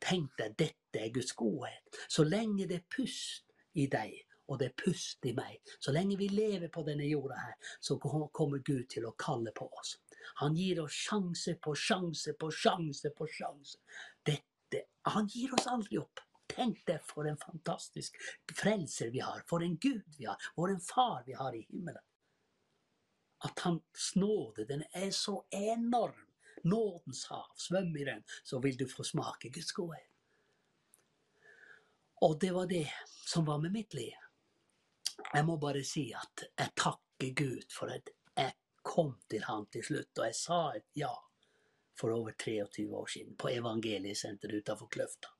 Tenk 0.04 0.38
deg, 0.40 0.56
dette 0.60 1.02
er 1.02 1.12
Guds 1.16 1.34
godhet. 1.40 2.00
Så 2.08 2.24
lenge 2.28 2.68
det 2.70 2.80
er 2.80 2.88
pust 2.96 3.52
i 3.80 3.88
deg, 3.92 4.16
og 4.48 4.60
det 4.60 4.70
er 4.70 4.78
pust 4.84 5.26
i 5.28 5.34
meg, 5.36 5.60
så 5.80 5.94
lenge 5.96 6.18
vi 6.20 6.28
lever 6.30 6.70
på 6.72 6.84
denne 6.88 7.08
jorda 7.08 7.38
her, 7.40 7.54
så 7.82 7.96
kommer 7.98 8.60
Gud 8.60 8.86
til 8.92 9.08
å 9.08 9.16
kalle 9.20 9.54
på 9.56 9.70
oss. 9.80 9.96
Han 10.42 10.56
gir 10.60 10.84
oss 10.84 10.98
sjanse 11.08 11.56
på 11.64 11.76
sjanse 11.76 12.36
på 12.40 12.52
sjanse 12.52 13.12
på 13.16 13.28
sjanse. 13.32 13.80
Dette, 14.26 14.86
han 15.16 15.28
gir 15.32 15.56
oss 15.56 15.68
aldri 15.72 16.00
opp. 16.04 16.22
Tenk 16.54 16.86
deg 16.88 17.04
for 17.10 17.28
en 17.28 17.40
fantastisk 17.42 18.18
frelser 18.54 19.12
vi 19.14 19.24
har, 19.26 19.44
for 19.50 19.66
en 19.66 19.78
Gud 19.82 20.18
vi 20.18 20.28
har, 20.30 20.42
for 20.56 20.70
en 20.70 20.82
far 20.84 21.24
vi 21.28 21.34
har 21.38 21.56
i 21.58 21.66
himmelen 21.70 22.04
at 23.44 23.60
hans 23.60 24.16
nåde 24.16 24.66
den 24.66 24.84
er 24.92 25.12
så 25.12 25.46
enorm. 25.50 26.28
Nådens 26.64 27.26
hav. 27.26 27.46
Svøm 27.56 27.98
i 27.98 28.04
den, 28.04 28.24
så 28.44 28.60
vil 28.60 28.78
du 28.78 28.88
få 28.88 29.04
smake 29.04 29.50
Guds 29.50 29.72
godhet. 29.72 30.08
Og 32.22 32.38
det 32.42 32.52
var 32.52 32.68
det 32.68 32.88
som 33.28 33.46
var 33.46 33.58
med 33.58 33.72
mitt 33.72 33.94
liv. 33.94 34.14
Jeg 35.34 35.46
må 35.46 35.58
bare 35.58 35.84
si 35.84 36.06
at 36.16 36.46
jeg 36.48 36.72
takker 36.80 37.34
Gud 37.36 37.68
for 37.72 37.92
at 37.92 38.10
jeg 38.38 38.56
kom 38.84 39.18
til 39.30 39.44
han 39.44 39.68
til 39.72 39.84
slutt, 39.84 40.20
og 40.20 40.26
jeg 40.26 40.36
sa 40.40 40.62
et 40.78 40.88
ja 40.96 41.12
for 42.00 42.16
over 42.16 42.32
23 42.32 42.88
år 42.96 43.12
siden 43.12 43.36
på 43.36 43.52
evangeliesenteret 43.52 44.64
utenfor 44.64 44.88
Kløfta. 44.88 45.36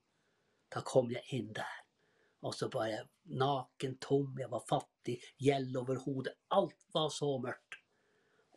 Da 0.74 0.82
kom 0.82 1.12
jeg 1.14 1.22
inn 1.36 1.52
der. 1.54 1.80
Og 2.44 2.54
så 2.54 2.68
var 2.72 2.90
jeg 2.90 3.06
naken, 3.40 3.96
tom, 4.02 4.34
jeg 4.38 4.50
var 4.52 4.64
fattig, 4.68 5.16
gjeld 5.40 5.76
over 5.80 6.02
hodet. 6.02 6.34
Alt 6.52 6.82
var 6.92 7.08
så 7.14 7.30
mørkt. 7.40 7.78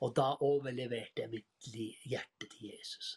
Og 0.02 0.14
da 0.18 0.34
overleverte 0.44 1.24
jeg 1.24 1.32
mitt 1.32 1.70
hjerte 2.10 2.50
til 2.52 2.72
Jesus. 2.74 3.16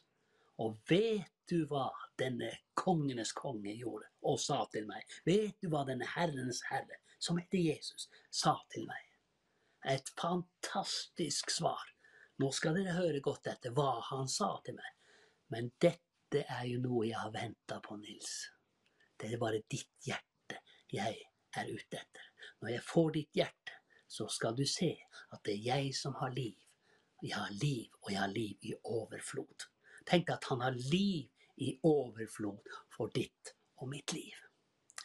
Og 0.61 0.77
vet 0.89 1.33
du 1.49 1.65
hva 1.69 1.89
denne 2.21 2.53
kongenes 2.77 3.33
konge 3.37 3.73
gjorde 3.73 4.11
og 4.29 4.39
sa 4.41 4.63
til 4.73 4.87
meg? 4.89 5.09
Vet 5.25 5.57
du 5.61 5.71
hva 5.73 5.87
denne 5.89 6.09
Herrenes 6.15 6.63
Herre, 6.69 7.01
som 7.19 7.41
heter 7.41 7.65
Jesus, 7.73 8.09
sa 8.31 8.59
til 8.73 8.87
meg? 8.89 9.09
Et 9.89 10.13
fantastisk 10.21 11.51
svar. 11.51 11.89
Nå 12.41 12.53
skal 12.53 12.77
dere 12.77 12.99
høre 13.01 13.25
godt 13.25 13.49
etter 13.49 13.73
hva 13.77 13.99
han 14.13 14.29
sa 14.29 14.53
til 14.65 14.77
meg. 14.77 14.97
Men 15.53 15.73
dette 15.81 16.45
er 16.45 16.67
jo 16.69 16.81
noe 16.85 17.09
jeg 17.09 17.19
har 17.19 17.33
venta 17.35 17.81
på, 17.85 17.97
Nils. 18.01 18.51
Det 19.21 19.33
er 19.35 19.41
bare 19.41 19.61
ditt 19.69 19.93
hjerte 20.07 20.61
jeg 20.91 21.19
er 21.57 21.69
ute 21.71 21.99
etter. 21.99 22.27
Når 22.61 22.73
jeg 22.75 22.87
får 22.87 23.11
ditt 23.17 23.37
hjerte, 23.37 23.77
så 24.11 24.27
skal 24.29 24.57
du 24.59 24.65
se 24.67 24.91
at 25.31 25.43
det 25.47 25.55
er 25.59 25.67
jeg 25.67 25.93
som 25.95 26.17
har 26.19 26.33
liv. 26.35 26.57
Jeg 27.23 27.37
har 27.37 27.53
liv, 27.61 27.93
og 28.03 28.13
jeg 28.13 28.21
har 28.21 28.33
liv 28.33 28.67
i 28.67 28.75
overflod. 28.85 29.67
Tenk 30.09 30.33
at 30.33 30.49
han 30.51 30.65
har 30.65 30.79
liv 30.91 31.29
i 31.61 31.75
overflod 31.85 32.73
for 32.91 33.13
ditt 33.15 33.55
og 33.77 33.91
mitt 33.93 34.13
liv. 34.17 34.35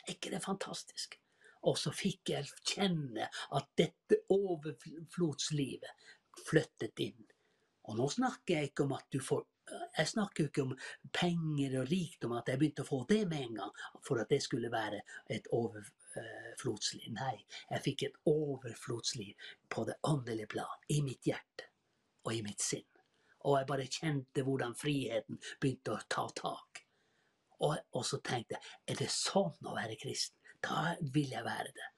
Er 0.05 0.15
ikke 0.15 0.31
det 0.33 0.43
fantastisk? 0.45 1.19
Og 1.65 1.77
så 1.81 1.91
fikk 1.93 2.29
jeg 2.31 2.49
kjenne 2.61 3.27
at 3.57 3.69
dette 3.77 4.21
overflodslivet 4.31 6.09
flyttet 6.45 7.01
inn. 7.03 7.25
Og 7.89 7.97
nå 7.99 8.07
snakker 8.09 8.59
jeg 8.59 8.71
ikke 8.71 8.85
om 8.85 8.95
at 8.97 9.07
du 9.13 9.19
får 9.21 9.43
jeg 9.97 10.07
snakker 10.07 10.43
jo 10.43 10.49
ikke 10.49 10.65
om 10.65 10.73
penger 11.15 11.79
og 11.81 11.89
rikdom, 11.89 12.35
at 12.37 12.49
jeg 12.51 12.61
begynte 12.61 12.85
å 12.85 12.89
få 12.89 13.01
det 13.09 13.21
med 13.29 13.47
en 13.47 13.61
gang 13.61 13.77
for 14.05 14.21
at 14.21 14.31
det 14.31 14.41
skulle 14.43 14.71
være 14.71 15.01
et 15.31 15.47
overflodsliv. 15.55 17.07
Nei, 17.15 17.37
jeg 17.71 17.85
fikk 17.85 18.05
et 18.07 18.19
overflodsliv 18.29 19.51
på 19.71 19.85
det 19.89 19.97
åndelige 20.07 20.51
plan, 20.55 20.85
i 20.89 21.01
mitt 21.05 21.25
hjerte 21.25 21.69
og 22.25 22.33
i 22.33 22.43
mitt 22.45 22.61
sinn. 22.61 22.87
Og 23.45 23.59
jeg 23.59 23.69
bare 23.69 23.91
kjente 23.91 24.45
hvordan 24.45 24.73
friheten 24.77 25.37
begynte 25.61 25.93
å 25.93 26.05
ta 26.09 26.25
tak. 26.35 26.81
Og, 27.65 27.77
og 27.95 28.03
så 28.05 28.19
tenkte 28.25 28.57
jeg, 28.57 28.73
er 28.91 28.99
det 28.99 29.11
sånn 29.13 29.69
å 29.69 29.75
være 29.77 29.97
kristen? 30.01 30.37
Da 30.65 30.95
vil 31.13 31.29
jeg 31.31 31.45
være 31.45 31.71
det. 31.75 31.89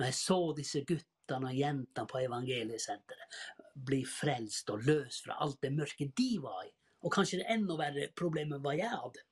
Når 0.00 0.08
jeg 0.08 0.16
så 0.16 0.38
disse 0.56 0.80
guttene 0.88 1.50
og 1.50 1.58
jentene 1.58 2.08
på 2.08 2.22
evangeliesenteret 2.24 3.40
bli 3.86 4.00
frelst 4.08 4.72
og 4.72 4.86
løst 4.88 5.26
fra 5.26 5.36
alt 5.44 5.60
det 5.62 5.72
mørke 5.76 6.08
de 6.16 6.30
var 6.42 6.64
i, 6.64 6.72
og 7.00 7.12
kanskje 7.14 7.40
det 7.40 7.50
enda 7.52 7.76
verre 7.80 8.08
problemet 8.16 8.62
hva 8.64 8.74
jeg 8.78 8.90
hadde. 8.92 9.24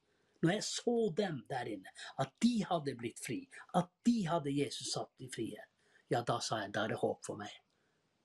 Når 0.42 0.52
jeg 0.54 0.64
så 0.64 0.96
dem 1.18 1.40
der 1.50 1.66
inne, 1.66 1.92
at 2.22 2.30
de 2.42 2.52
hadde 2.68 2.94
blitt 2.98 3.18
fri, 3.22 3.40
at 3.74 3.90
de 4.06 4.20
hadde 4.28 4.54
Jesus 4.54 4.92
satt 4.94 5.24
i 5.24 5.30
frihet, 5.32 5.66
ja, 6.08 6.22
da 6.22 6.38
sa 6.40 6.62
jeg 6.62 6.72
da 6.72 6.86
er 6.86 6.94
det 6.94 7.00
håp 7.02 7.26
for 7.26 7.40
meg. 7.40 7.52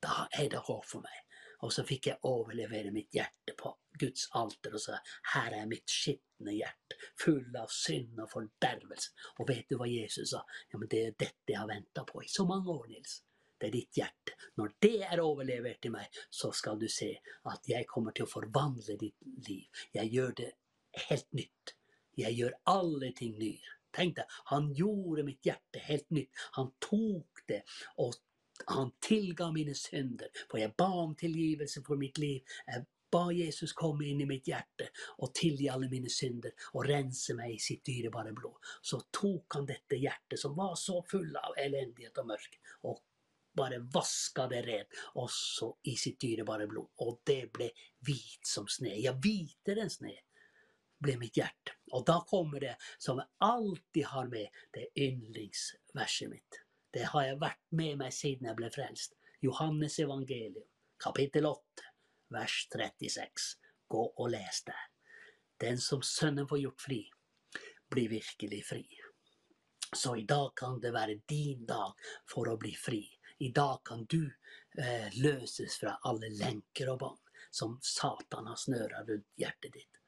Da 0.03 0.27
er 0.31 0.51
det 0.53 0.61
håp 0.67 0.85
for 0.87 1.03
meg. 1.03 1.19
Og 1.63 1.71
så 1.73 1.85
fikk 1.87 2.09
jeg 2.11 2.27
overlevere 2.27 2.91
mitt 2.91 3.15
hjerte 3.15 3.55
på 3.57 3.71
Guds 3.99 4.27
alter 4.35 4.75
og 4.75 4.83
sa 4.83 4.97
her 5.33 5.55
er 5.55 5.67
mitt 5.69 5.89
skitne 5.89 6.53
hjerte, 6.57 6.97
full 7.19 7.55
av 7.59 7.71
synd 7.71 8.19
og 8.19 8.29
fordervelse. 8.31 9.13
Og 9.39 9.47
vet 9.49 9.69
du 9.71 9.77
hva 9.79 9.87
Jesus 9.89 10.35
sa? 10.35 10.43
Ja, 10.71 10.79
men 10.79 10.91
det 10.91 11.03
er 11.03 11.15
dette 11.17 11.55
jeg 11.55 11.59
har 11.59 11.71
venta 11.71 12.03
på 12.07 12.23
i 12.23 12.31
så 12.31 12.45
mange 12.49 12.71
år, 12.71 12.89
Nils 12.91 13.21
er 13.63 13.73
ditt 13.73 13.99
hjerte. 13.99 14.35
Når 14.59 14.73
det 14.85 14.97
er 15.07 15.21
overlevert 15.23 15.81
til 15.83 15.95
meg, 15.95 16.19
så 16.29 16.51
skal 16.55 16.79
du 16.81 16.87
se 16.91 17.11
at 17.49 17.69
jeg 17.69 17.87
kommer 17.89 18.15
til 18.15 18.27
å 18.27 18.33
forvandle 18.33 18.97
ditt 18.99 19.47
liv. 19.47 19.85
Jeg 19.95 20.11
gjør 20.13 20.35
det 20.41 20.51
helt 21.07 21.31
nytt. 21.33 21.75
Jeg 22.17 22.37
gjør 22.37 22.59
alle 22.69 23.09
ting 23.17 23.37
nye. 23.39 23.73
Tenk 23.93 24.17
deg, 24.17 24.37
han 24.49 24.71
gjorde 24.73 25.25
mitt 25.25 25.45
hjerte 25.45 25.81
helt 25.85 26.09
nytt. 26.13 26.45
Han 26.57 26.71
tok 26.81 27.43
det 27.49 27.61
og 28.01 28.15
han 28.69 28.91
tilga 29.01 29.49
mine 29.51 29.73
synder, 29.77 30.29
for 30.49 30.61
jeg 30.61 30.73
ba 30.77 30.89
om 31.03 31.15
tilgivelse 31.17 31.81
for 31.85 31.99
mitt 31.99 32.17
liv. 32.21 32.41
Jeg 32.67 32.85
ba 33.13 33.27
Jesus 33.33 33.73
komme 33.77 34.07
inn 34.09 34.23
i 34.23 34.29
mitt 34.29 34.47
hjerte 34.49 34.89
og 35.21 35.33
tilgi 35.37 35.69
alle 35.69 35.89
mine 35.91 36.09
synder 36.09 36.53
og 36.73 36.87
rense 36.89 37.35
meg 37.37 37.55
i 37.55 37.61
sitt 37.61 37.83
dyrebare 37.85 38.33
blod. 38.33 38.57
Så 38.81 39.03
tok 39.13 39.57
han 39.59 39.67
dette 39.69 39.99
hjertet, 40.01 40.39
som 40.41 40.55
var 40.57 40.73
så 40.79 41.01
full 41.09 41.33
av 41.37 41.57
elendighet 41.61 42.17
og 42.23 42.31
mørke, 42.33 42.61
og 42.89 43.01
bare 43.55 43.79
vaska 43.93 44.47
det 44.51 44.61
rent, 44.67 44.99
også 45.19 45.73
i 45.89 45.95
sitt 45.99 46.19
dyrebare 46.21 46.67
blod. 46.67 46.89
Og 47.05 47.21
det 47.27 47.47
ble 47.53 47.69
hvit 48.05 48.47
som 48.47 48.67
sne. 48.69 48.95
Ja, 49.01 49.13
hvitere 49.13 49.85
enn 49.85 49.93
sne 49.93 50.15
ble 51.03 51.17
mitt 51.19 51.37
hjerte. 51.37 51.75
Og 51.93 52.05
da 52.07 52.19
kommer 52.27 52.63
det 52.63 52.75
som 52.97 53.19
jeg 53.21 53.29
alltid 53.43 54.09
har 54.13 54.29
med, 54.31 54.61
det 54.73 54.89
yndlingsverset 54.95 56.31
mitt. 56.31 56.61
Det 56.93 57.09
har 57.11 57.27
jeg 57.27 57.41
vært 57.41 57.63
med 57.75 57.99
meg 58.03 58.13
siden 58.13 58.49
jeg 58.49 58.59
ble 58.59 58.69
frelst. 58.73 59.17
Johannes 59.43 59.97
evangelium, 59.99 60.65
kapittel 61.01 61.49
8, 61.49 61.89
vers 62.33 62.57
36. 62.71 63.47
Gå 63.91 64.03
og 64.07 64.29
les 64.31 64.61
det. 64.67 64.79
Den 65.61 65.81
som 65.81 66.01
Sønnen 66.05 66.47
får 66.49 66.61
gjort 66.63 66.85
fri, 66.85 67.01
blir 67.91 68.09
virkelig 68.09 68.61
fri. 68.65 68.85
Så 69.93 70.15
i 70.17 70.25
dag 70.25 70.53
kan 70.57 70.79
det 70.81 70.93
være 70.95 71.19
din 71.29 71.65
dag 71.69 71.93
for 72.29 72.49
å 72.49 72.57
bli 72.57 72.73
fri. 72.77 73.03
I 73.43 73.49
dag 73.49 73.79
kan 73.83 74.05
du 74.05 74.31
eh, 74.77 75.09
løses 75.13 75.75
fra 75.81 75.97
alle 76.07 76.29
lenker 76.29 76.93
og 76.93 76.99
bånd 76.99 77.19
som 77.51 77.73
Satan 77.81 78.47
har 78.47 78.55
snøra 78.55 79.01
rundt 79.03 79.33
hjertet 79.35 79.73
ditt. 79.73 79.99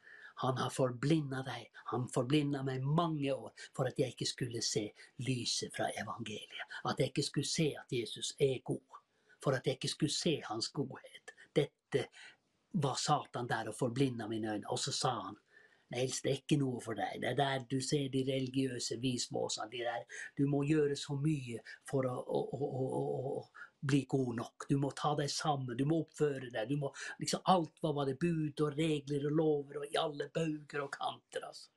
Han 0.44 0.58
har 0.58 0.72
forblinda 0.72 1.42
deg. 1.44 1.66
Han 1.92 2.08
forblinda 2.14 2.62
meg 2.64 2.86
mange 2.88 3.34
år 3.34 3.52
for 3.76 3.90
at 3.90 4.00
jeg 4.00 4.16
ikke 4.16 4.28
skulle 4.30 4.62
se 4.64 4.86
lyset 5.28 5.76
fra 5.76 5.90
evangeliet. 6.00 6.80
At 6.88 7.04
jeg 7.04 7.12
ikke 7.12 7.28
skulle 7.28 7.52
se 7.52 7.68
at 7.76 7.92
Jesus 8.00 8.32
er 8.40 8.64
god. 8.64 9.02
For 9.44 9.60
at 9.60 9.68
jeg 9.68 9.82
ikke 9.82 9.92
skulle 9.98 10.16
se 10.16 10.38
hans 10.48 10.72
godhet. 10.80 11.36
Dette 11.60 12.08
var 12.72 12.96
Satan 13.00 13.52
der 13.52 13.74
og 13.74 13.76
forblinda 13.76 14.32
mine 14.32 14.56
øyne. 14.56 14.72
Og 14.72 14.80
så 14.80 14.96
sa 14.96 15.14
han 15.28 15.36
Nils, 15.94 16.22
det 16.26 16.32
er 16.32 16.40
ikke 16.40 16.58
noe 16.58 16.80
for 16.82 16.98
deg. 16.98 17.20
Det 17.22 17.30
er 17.32 17.38
der 17.38 17.66
du 17.70 17.78
ser 17.84 18.08
de 18.14 18.24
religiøse 18.26 18.98
vismåsene. 19.02 19.70
De 19.70 19.84
du 20.38 20.48
må 20.50 20.64
gjøre 20.66 20.98
så 20.98 21.18
mye 21.20 21.62
for 21.88 22.08
å, 22.10 22.16
å, 22.16 22.42
å, 22.58 23.04
å, 23.36 23.46
bli 23.86 24.02
god 24.10 24.34
nok. 24.40 24.66
Du 24.70 24.80
må 24.82 24.90
ta 24.98 25.14
deg 25.20 25.30
sammen, 25.30 25.78
du 25.78 25.86
må 25.86 26.02
oppføre 26.02 26.50
deg. 26.50 26.72
Du 26.72 26.82
må, 26.82 26.90
liksom, 27.22 27.44
alt 27.54 27.78
hva 27.84 27.94
var 27.94 28.10
det 28.10 28.18
bud 28.22 28.66
og 28.66 28.78
regler 28.80 29.30
og 29.30 29.38
lover 29.38 29.82
og 29.84 29.88
i 29.92 30.00
alle 30.02 30.32
bauger 30.34 30.88
og 30.88 30.92
kanter. 30.96 31.46
altså. 31.46 31.70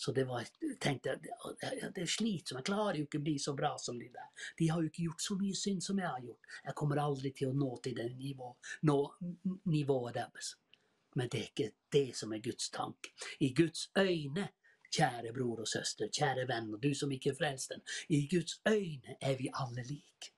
Så 0.00 0.14
det 0.16 0.24
var, 0.24 0.46
tenkte 0.80 1.10
jeg, 1.10 1.34
det 1.60 2.04
er 2.06 2.08
slitsomt. 2.08 2.62
Jeg 2.62 2.68
klarer 2.70 2.96
jo 2.96 3.04
ikke 3.04 3.18
å 3.20 3.24
bli 3.26 3.34
så 3.42 3.52
bra 3.52 3.74
som 3.82 3.98
de 4.00 4.06
der. 4.14 4.30
De 4.56 4.70
har 4.70 4.80
jo 4.80 4.88
ikke 4.88 5.04
gjort 5.10 5.26
så 5.26 5.36
mye 5.36 5.58
synd 5.58 5.84
som 5.84 6.00
jeg 6.00 6.08
har 6.08 6.22
gjort. 6.24 6.48
Jeg 6.64 6.76
kommer 6.80 7.02
aldri 7.02 7.34
til 7.36 7.50
å 7.50 7.58
nå 7.58 7.68
til 7.84 7.98
det 7.98 8.06
nivå, 8.14 8.54
nivået 9.74 10.16
deres. 10.16 10.54
Men 11.14 11.28
det 11.28 11.40
er 11.40 11.48
ikke 11.50 11.72
det 11.92 12.16
som 12.16 12.32
er 12.32 12.42
Guds 12.44 12.70
tanke. 12.70 13.12
I 13.40 13.52
Guds 13.54 13.90
øyne, 13.98 14.48
kjære 14.90 15.32
bror 15.34 15.62
og 15.64 15.68
søster, 15.68 16.08
kjære 16.08 16.46
venn, 16.48 16.74
og 16.74 16.82
du 16.82 16.94
som 16.94 17.12
ikke 17.12 17.30
er 17.30 17.38
frelst 17.38 17.74
den, 17.74 17.82
i 18.08 18.28
Guds 18.30 18.60
øyne 18.68 19.16
er 19.20 19.36
vi 19.38 19.50
alle 19.54 19.84
like. 19.86 20.32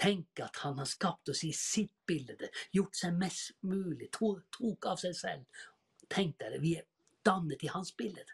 Tenk 0.00 0.40
at 0.40 0.56
han 0.62 0.78
har 0.78 0.88
skapt 0.88 1.28
oss 1.28 1.42
i 1.44 1.52
sitt 1.52 1.92
bilde, 2.06 2.48
gjort 2.72 2.96
seg 2.96 3.18
mest 3.20 3.58
mulig, 3.60 4.08
tok 4.16 4.86
av 4.88 5.02
seg 5.02 5.16
selv. 5.16 5.66
Tenk 6.08 6.38
dere, 6.40 6.60
vi 6.62 6.76
er 6.78 6.86
dannet 7.26 7.62
i 7.64 7.72
hans 7.74 7.92
bilde. 7.92 8.24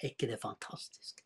Er 0.00 0.10
ikke 0.10 0.26
det 0.32 0.40
fantastisk? 0.42 1.22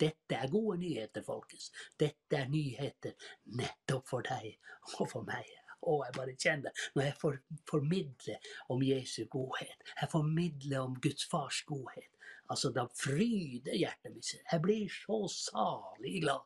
Dette 0.00 0.38
er 0.38 0.50
gode 0.50 0.78
nyheter, 0.78 1.22
folkens. 1.26 1.70
Dette 1.98 2.38
er 2.38 2.48
nyheter 2.50 3.14
nettopp 3.58 4.08
for 4.08 4.26
deg 4.26 4.54
og 4.98 5.10
for 5.10 5.26
meg. 5.26 5.50
Og 5.90 6.04
jeg 6.06 6.16
bare 6.16 6.36
kjenner 6.46 6.84
når 6.94 7.06
jeg 7.08 7.16
for, 7.20 7.38
formidler 7.70 8.50
om 8.72 8.82
Jesu 8.84 9.24
godhet, 9.30 9.92
jeg 10.00 10.10
formidler 10.12 10.80
om 10.80 10.96
Guds 11.04 11.28
fars 11.30 11.62
godhet, 11.68 12.10
altså 12.50 12.72
da 12.74 12.86
fryder 12.98 13.76
hjertet 13.76 14.14
mitt. 14.14 14.34
Jeg 14.52 14.64
blir 14.64 14.90
så 14.92 15.24
salig 15.32 16.20
glad. 16.24 16.44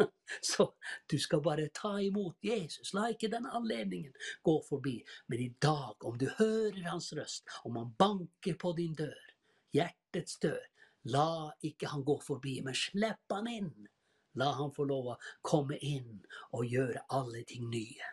Så 0.40 0.74
du 1.06 1.18
skal 1.18 1.42
bare 1.42 1.68
ta 1.74 2.00
imot 2.00 2.36
Jesus. 2.44 2.92
La 2.94 3.08
ikke 3.10 3.30
den 3.32 3.46
anledningen 3.46 4.12
gå 4.42 4.56
forbi. 4.68 5.00
Men 5.26 5.40
i 5.40 5.48
dag, 5.62 6.04
om 6.04 6.18
du 6.18 6.28
hører 6.38 6.82
hans 6.88 7.12
røst, 7.16 7.48
om 7.64 7.76
han 7.76 7.94
banker 7.98 8.56
på 8.60 8.72
din 8.78 8.94
dør, 8.96 9.34
hjertets 9.76 10.38
dør, 10.42 10.62
la 11.10 11.50
ikke 11.64 11.90
han 11.92 12.04
gå 12.04 12.18
forbi, 12.24 12.60
men 12.64 12.76
slipp 12.76 13.32
han 13.32 13.48
inn. 13.50 13.74
La 14.38 14.52
han 14.54 14.72
få 14.72 14.86
lov 14.86 15.14
å 15.14 15.20
komme 15.42 15.78
inn 15.82 16.20
og 16.54 16.66
gjøre 16.70 17.04
alle 17.10 17.42
ting 17.48 17.66
nye. 17.72 18.10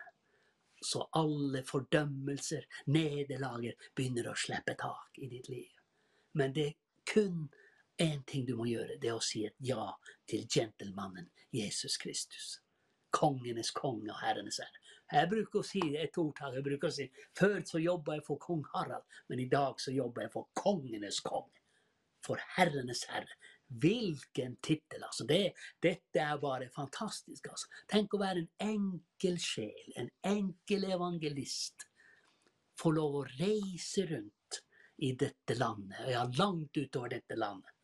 Så 0.80 1.08
alle 1.18 1.62
fordømmelser, 1.66 2.66
nederlager, 2.94 3.74
begynner 3.94 4.30
å 4.30 4.36
slippe 4.38 4.76
tak 4.78 5.18
i 5.18 5.28
ditt 5.30 5.48
liv. 5.50 5.72
Men 6.38 6.54
det 6.54 6.66
er 6.68 6.76
kun 7.08 7.48
én 7.98 8.22
ting 8.26 8.46
du 8.46 8.54
må 8.58 8.68
gjøre, 8.70 8.98
det 9.00 9.10
er 9.10 9.18
å 9.18 9.24
si 9.24 9.44
et 9.48 9.56
ja 9.64 9.90
til 10.28 10.46
gentlemannen 10.46 11.30
Jesus 11.54 11.96
Kristus. 11.98 12.58
Kongenes 13.10 13.72
konge 13.74 14.12
og 14.12 14.20
herrenes 14.22 14.60
herre. 14.62 14.82
Jeg 15.08 15.30
bruker 15.30 15.62
å 15.62 15.64
si 15.64 15.80
et 15.96 16.18
ordtak. 16.20 16.52
Jeg 16.58 16.64
bruker 16.66 16.90
å 16.90 16.92
si 16.92 17.06
før 17.38 17.62
så 17.66 17.80
jobba 17.80 18.18
jeg 18.18 18.26
for 18.26 18.40
kong 18.42 18.66
Harald, 18.74 19.06
men 19.32 19.40
i 19.40 19.48
dag 19.48 19.80
så 19.80 19.94
jobber 19.94 20.26
jeg 20.26 20.34
for 20.34 20.50
kongenes 20.58 21.22
konge. 21.24 21.54
For 22.26 22.40
herrenes 22.58 23.06
herre. 23.08 23.38
Hvilken 23.68 24.56
tittel, 24.64 25.02
altså. 25.04 25.26
Det, 25.28 25.52
dette 25.82 26.22
er 26.24 26.40
bare 26.40 26.70
fantastisk, 26.72 27.50
altså. 27.52 27.68
Tenk 27.90 28.14
å 28.14 28.22
være 28.22 28.44
en 28.44 28.50
enkel 28.64 29.36
sjel, 29.42 29.92
en 30.00 30.10
enkel 30.26 30.88
evangelist. 30.88 31.84
Få 32.78 32.94
lov 32.96 33.18
å 33.20 33.26
reise 33.38 34.06
rundt 34.08 34.62
i 35.04 35.12
dette 35.18 35.54
landet, 35.58 36.08
ja, 36.10 36.24
langt 36.38 36.76
utover 36.76 37.12
dette 37.12 37.36
landet. 37.36 37.74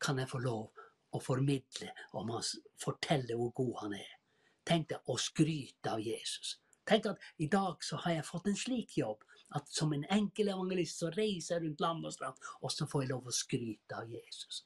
Kan 0.00 0.20
jeg 0.20 0.30
få 0.30 0.40
lov 0.44 0.84
å 1.16 1.20
formidle 1.22 1.90
og 2.16 2.30
fortelle 2.80 3.36
hvor 3.36 3.52
god 3.56 3.74
han 3.82 3.96
er. 3.98 4.14
Tenk 4.66 4.88
deg 4.92 5.10
å 5.10 5.16
skryte 5.20 5.92
av 5.92 6.02
Jesus. 6.02 6.56
Tenk 6.86 7.08
at 7.10 7.22
i 7.42 7.48
dag 7.50 7.82
så 7.82 7.98
har 8.04 8.18
jeg 8.18 8.28
fått 8.28 8.48
en 8.50 8.58
slik 8.58 8.96
jobb 8.98 9.24
at 9.58 9.68
som 9.70 9.92
en 9.94 10.06
enkel 10.12 10.50
evangelist 10.52 11.02
så 11.02 11.10
reiser 11.14 11.56
jeg 11.56 11.64
rundt 11.64 11.82
land 11.82 12.06
og 12.06 12.14
strand, 12.14 12.48
og 12.62 12.72
så 12.72 12.86
får 12.90 13.04
jeg 13.04 13.12
lov 13.12 13.28
å 13.28 13.34
skryte 13.34 13.98
av 13.98 14.10
Jesus. 14.10 14.64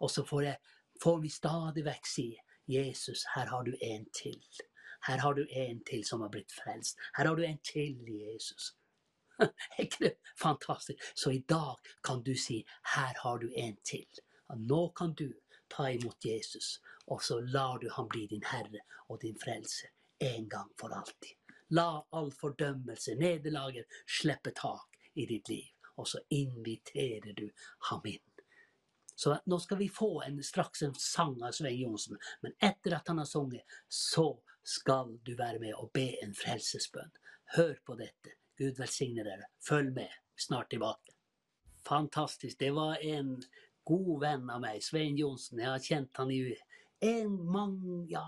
Og 0.00 0.10
så 0.10 0.24
får, 0.24 0.42
jeg, 0.42 0.56
får 1.02 1.20
vi 1.20 1.30
stadig 1.32 1.84
vekk 1.86 2.06
si 2.06 2.26
Jesus, 2.66 3.24
her 3.34 3.46
har 3.46 3.64
du 3.64 3.76
en 3.80 4.06
til. 4.12 4.42
Her 5.06 5.18
har 5.18 5.34
du 5.34 5.46
en 5.50 5.84
til 5.84 6.04
som 6.04 6.20
har 6.20 6.32
blitt 6.34 6.52
frelst. 6.52 6.98
Her 7.16 7.26
har 7.26 7.36
du 7.36 7.44
en 7.46 7.58
til, 7.62 8.00
Jesus. 8.10 8.74
Er 9.40 9.82
ikke 9.84 10.04
det 10.04 10.14
fantastisk? 10.40 11.02
Så 11.14 11.30
i 11.30 11.44
dag 11.48 11.76
kan 12.04 12.22
du 12.22 12.34
si 12.34 12.64
her 12.94 13.14
har 13.22 13.38
du 13.38 13.50
en 13.56 13.76
til. 13.84 14.06
Nå 14.56 14.92
kan 14.96 15.14
du 15.14 15.32
ta 15.68 15.90
imot 15.90 16.24
Jesus, 16.24 16.80
og 17.06 17.22
så 17.22 17.40
lar 17.40 17.78
du 17.78 17.90
ham 17.90 18.08
bli 18.08 18.26
din 18.26 18.44
Herre 18.46 18.80
og 19.08 19.20
din 19.22 19.38
frelse 19.44 19.86
en 20.18 20.48
gang 20.48 20.70
for 20.80 20.88
alltid. 20.88 21.36
La 21.68 22.06
all 22.10 22.32
fordømmelse, 22.32 23.14
nederlaget, 23.14 23.86
slippe 24.06 24.50
tak 24.50 24.98
i 25.14 25.26
ditt 25.26 25.48
liv, 25.48 25.70
og 25.96 26.08
så 26.08 26.18
inviterer 26.30 27.32
du 27.34 27.50
ham 27.90 28.06
inn. 28.06 28.22
Så 29.16 29.36
nå 29.48 29.58
skal 29.60 29.80
vi 29.80 29.88
få 29.88 30.10
en, 30.26 30.42
straks 30.44 30.82
en 30.84 30.94
sang 31.00 31.38
av 31.42 31.54
Svein 31.56 31.78
Johnsen, 31.80 32.18
men 32.44 32.52
etter 32.60 32.98
at 32.98 33.08
han 33.08 33.18
har 33.22 33.28
sunget, 33.28 33.64
så 33.88 34.28
skal 34.66 35.14
du 35.24 35.32
være 35.38 35.60
med 35.62 35.76
og 35.78 35.92
be 35.96 36.10
en 36.24 36.34
frelsesbønn. 36.36 37.12
Hør 37.56 37.76
på 37.86 37.96
dette. 37.96 38.36
Gud 38.58 38.80
velsigne 38.80 39.24
dere. 39.24 39.48
Følg 39.62 39.92
med. 39.94 40.12
Snart 40.36 40.70
tilbake. 40.70 41.14
Fantastisk. 41.86 42.58
Det 42.58 42.72
var 42.74 42.98
en 43.00 43.36
god 43.86 44.20
venn 44.20 44.50
av 44.50 44.60
meg, 44.64 44.82
Svein 44.82 45.16
Johnsen. 45.20 45.60
Jeg 45.62 45.70
har 45.70 45.84
kjent 45.84 46.20
han 46.20 46.32
i 46.34 46.40
en 47.00 47.36
mange, 47.52 48.06
ja, 48.08 48.24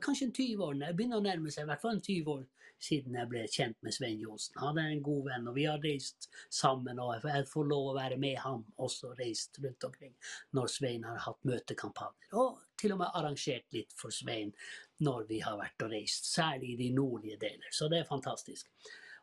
kanskje 0.00 0.26
en 0.26 0.32
20 0.32 0.64
år. 0.64 0.74
det 0.80 0.94
begynner 0.96 1.20
å 1.20 1.24
nærme 1.24 1.50
seg 1.52 1.66
i 1.66 1.70
hvert 1.70 1.82
fall 1.82 1.96
en 1.98 2.04
20 2.04 2.30
år 2.32 2.44
siden 2.82 3.16
jeg 3.18 3.30
ble 3.30 3.42
kjent 3.50 3.78
med 3.84 3.94
Svein 3.94 4.20
Johnsen. 4.22 4.56
Han 4.58 4.78
er 4.80 4.90
en 4.90 5.02
god 5.06 5.28
venn, 5.28 5.48
og 5.48 5.54
vi 5.54 5.66
har 5.68 5.82
reist 5.84 6.28
sammen. 6.50 6.98
Og 7.02 7.26
jeg 7.28 7.46
får 7.50 7.68
lov 7.70 7.90
å 7.92 7.96
være 7.98 8.18
med 8.22 8.40
ham 8.42 8.64
også 8.82 9.12
reist 9.20 9.60
rundt 9.62 9.86
omkring 9.86 10.14
når 10.56 10.72
Svein 10.72 11.06
har 11.06 11.20
hatt 11.26 11.46
møtekampanjer. 11.48 12.32
Og 12.42 12.58
til 12.80 12.96
og 12.96 13.02
med 13.04 13.14
arrangert 13.18 13.68
litt 13.76 13.94
for 13.98 14.14
Svein 14.14 14.50
når 15.02 15.28
vi 15.30 15.38
har 15.42 15.58
vært 15.58 15.86
og 15.86 15.94
reist, 15.94 16.26
særlig 16.30 16.74
i 16.74 16.80
de 16.84 16.90
nordlige 16.96 17.38
deler. 17.42 17.70
Så 17.74 17.90
det 17.90 18.02
er 18.02 18.08
fantastisk. 18.08 18.70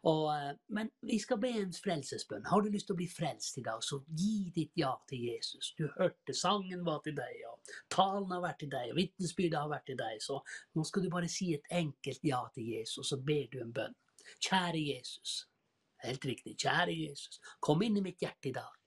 Og, 0.08 0.26
eh, 0.32 0.56
men 0.68 0.90
vi 1.02 1.20
skal 1.20 1.40
be 1.42 1.50
en 1.60 1.74
frelsesbønn. 1.74 2.46
Har 2.48 2.62
du 2.62 2.70
lyst 2.72 2.88
til 2.88 2.96
å 2.96 3.00
bli 3.02 3.08
frelst 3.12 3.58
i 3.60 3.64
dag, 3.66 3.84
så 3.84 4.00
gi 4.16 4.50
ditt 4.56 4.72
ja 4.80 4.94
til 5.10 5.26
Jesus. 5.28 5.74
Du 5.78 5.90
hørte 5.98 6.34
sangen 6.34 6.86
var 6.86 7.02
til 7.04 7.18
deg, 7.18 7.42
og 7.50 7.74
talen 7.92 8.32
har 8.32 8.46
vært 8.46 8.62
til 8.64 8.72
deg, 8.72 8.94
og 8.94 9.00
vitnesbyrdet 9.02 9.60
har 9.60 9.72
vært 9.74 9.90
til 9.92 10.00
deg. 10.00 10.22
Så 10.24 10.40
nå 10.76 10.86
skal 10.88 11.04
du 11.04 11.10
bare 11.12 11.32
si 11.32 11.52
et 11.54 11.68
enkelt 11.82 12.24
ja 12.24 12.40
til 12.56 12.72
Jesus, 12.78 12.98
og 13.04 13.10
så 13.12 13.20
ber 13.32 13.52
du 13.52 13.60
en 13.60 13.74
bønn. 13.76 13.98
Kjære 14.40 14.86
Jesus. 14.86 15.36
Helt 16.06 16.26
riktig. 16.26 16.56
Kjære 16.64 16.96
Jesus. 16.96 17.42
Kom 17.60 17.84
inn 17.84 17.98
i 18.00 18.06
mitt 18.06 18.24
hjerte 18.24 18.54
i 18.54 18.56
dag. 18.56 18.78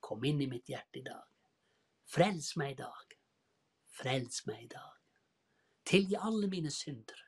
Kom 0.00 0.24
inn 0.24 0.40
i 0.40 0.48
mitt 0.48 0.68
hjerte 0.68 1.00
i 1.00 1.04
dag. 1.04 1.28
Frels 2.08 2.54
meg 2.56 2.72
i 2.72 2.80
dag. 2.80 3.18
Frels 3.98 4.46
meg 4.48 4.64
i 4.64 4.72
dag. 4.72 4.96
Tilgi 5.84 6.16
alle 6.16 6.48
mine 6.48 6.72
synder. 6.72 7.20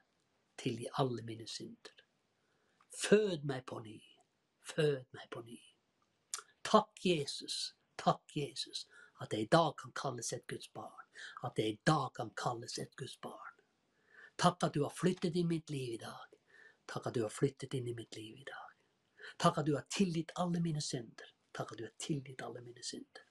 Tilgi 0.56 0.88
alle 1.02 1.22
mine 1.22 1.46
synder. 1.48 2.05
Fød 2.96 3.44
meg 3.44 3.66
på 3.66 3.78
ny. 3.80 4.02
Fød 4.74 5.04
meg 5.12 5.30
på 5.30 5.42
ny. 5.42 5.58
Takk, 6.62 7.04
Jesus. 7.04 7.74
Takk, 7.96 8.36
Jesus, 8.36 8.86
at 9.20 9.32
jeg 9.32 9.42
i 9.42 9.48
dag 9.52 9.76
kan 9.78 9.92
kalles 9.92 10.32
et 10.32 10.46
Guds 10.46 10.68
barn. 10.68 11.04
At 11.44 11.58
jeg 11.58 11.68
i 11.68 11.80
dag 11.86 12.08
kan 12.16 12.30
kalles 12.36 12.78
et 12.78 12.96
Guds 12.96 13.18
barn. 13.20 13.60
Takk 14.38 14.64
at 14.64 14.74
du 14.74 14.82
har 14.82 14.92
flyttet 14.96 15.36
inn 15.36 15.44
i 15.44 15.52
mitt 15.54 15.70
liv 15.70 15.94
i 15.94 16.00
dag. 16.00 16.34
Takk 16.86 17.06
at 17.06 17.14
du 17.14 17.22
har 17.22 17.32
flyttet 17.32 17.74
inn 17.74 17.88
i 17.88 17.94
mitt 17.94 18.16
liv 18.16 18.40
i 18.40 18.48
dag. 18.48 18.74
Takk 19.38 19.58
at 19.58 19.66
du 19.66 19.74
har 19.76 19.86
tilgitt 19.92 20.32
alle 20.34 20.60
mine 20.60 20.80
synder. 20.80 21.30
Takk 21.52 21.72
at 21.72 21.78
du 21.78 21.84
har 21.84 21.94
tilgitt 22.00 22.42
alle 22.42 22.64
mine 22.64 22.84
synder. 22.84 23.24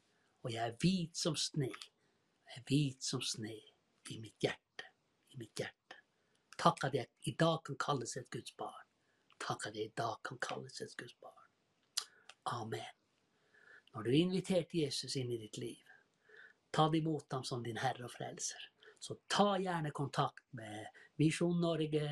Og 0.46 0.54
jeg 0.54 0.62
er 0.70 0.78
hvit 0.82 1.18
som 1.18 1.36
sne. 1.36 1.72
Jeg 2.46 2.62
er 2.62 2.66
hvit 2.70 3.04
som 3.04 3.22
sne 3.22 3.54
i 4.14 4.20
mitt 4.22 4.42
hjerte. 4.42 4.90
I 5.34 5.42
mitt 5.42 5.58
hjerte. 5.58 6.02
Takk 6.58 6.86
at 6.86 6.98
jeg 6.98 7.10
i 7.30 7.36
dag 7.40 7.64
kan 7.66 7.78
kalles 7.82 8.18
et 8.18 8.30
Guds 8.30 8.54
barn. 8.58 8.85
Takk 9.46 9.68
at 9.70 9.76
jeg 9.78 9.92
i 9.92 9.98
dag 9.98 10.18
kan 10.26 10.40
kalles 10.42 10.82
et 10.82 10.96
Guds 10.98 11.18
barn. 11.22 11.44
Amen. 12.58 12.94
Når 13.94 14.04
du 14.04 14.10
har 14.10 14.18
invitert 14.18 14.74
Jesus 14.74 15.16
inn 15.16 15.30
i 15.32 15.38
ditt 15.38 15.58
liv, 15.62 15.84
ta 16.74 16.88
det 16.90 17.04
imot 17.04 17.32
ham 17.34 17.44
som 17.46 17.62
din 17.64 17.78
Herre 17.78 18.08
og 18.08 18.14
Frelser. 18.14 18.72
Så 19.00 19.20
ta 19.30 19.54
gjerne 19.62 19.92
kontakt 19.94 20.48
med 20.58 20.88
Misjon 21.22 21.62
Norge, 21.62 22.08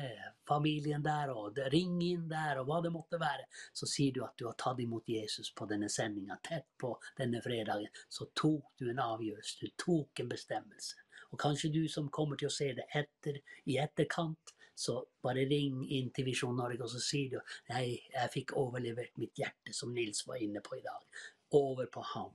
familien 0.48 1.02
der, 1.02 1.32
og 1.34 1.58
ring 1.72 1.98
inn 2.06 2.28
der, 2.30 2.60
og 2.60 2.68
hva 2.68 2.78
det 2.84 2.92
måtte 2.94 3.18
være. 3.20 3.48
Så 3.74 3.88
sier 3.90 4.14
du 4.14 4.22
at 4.24 4.38
du 4.38 4.46
har 4.46 4.54
tatt 4.60 4.80
imot 4.84 5.10
Jesus 5.10 5.50
på 5.58 5.66
denne 5.68 5.90
sendinga, 5.90 6.38
tett 6.46 6.70
på 6.80 6.94
denne 7.18 7.42
fredagen. 7.42 7.90
Så 8.08 8.30
tok 8.32 8.78
du 8.78 8.86
en 8.92 9.02
avgjørelse, 9.02 9.58
du 9.60 9.74
tok 9.84 10.22
en 10.22 10.30
bestemmelse. 10.30 11.02
Og 11.34 11.40
kanskje 11.42 11.72
du 11.74 11.82
som 11.90 12.08
kommer 12.14 12.38
til 12.38 12.48
å 12.48 12.54
se 12.54 12.70
det 12.78 12.86
etter, 12.94 13.42
i 13.66 13.80
etterkant, 13.82 14.54
så 14.74 14.96
bare 15.22 15.46
ring 15.50 15.84
inn 15.94 16.10
til 16.14 16.26
Visjon 16.28 16.56
Norge, 16.58 16.82
og 16.82 16.90
så 16.90 17.02
sier 17.02 17.36
du 17.36 17.54
nei, 17.70 17.84
jeg 18.14 18.32
fikk 18.32 18.56
overlevert 18.58 19.16
mitt 19.22 19.38
hjerte, 19.38 19.74
som 19.76 19.94
Nils 19.94 20.24
var 20.26 20.42
inne 20.42 20.62
på 20.64 20.78
i 20.78 20.84
dag, 20.84 21.22
over 21.54 21.86
på 21.86 22.02
ham, 22.14 22.34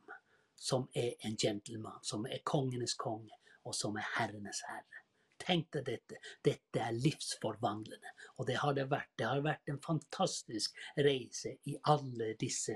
som 0.55 0.87
er 0.93 1.15
en 1.27 1.37
gentleman, 1.39 1.99
som 2.03 2.25
er 2.27 2.43
kongenes 2.47 2.95
konge, 2.99 3.35
og 3.67 3.75
som 3.75 3.97
er 3.99 4.07
herrenes 4.15 4.63
herre. 4.67 5.03
Tenk 5.39 5.69
deg 5.71 5.85
dette. 5.87 6.17
Dette 6.43 6.81
er 6.83 6.95
livsforvandlende. 6.95 8.11
Og 8.37 8.47
det 8.47 8.57
har 8.59 8.75
det 8.75 8.89
vært. 8.91 9.13
Det 9.15 9.27
har 9.27 9.43
vært 9.43 9.71
en 9.71 9.79
fantastisk 9.81 10.75
reise 10.99 11.55
i 11.69 11.77
alle 11.91 12.33
disse 12.39 12.75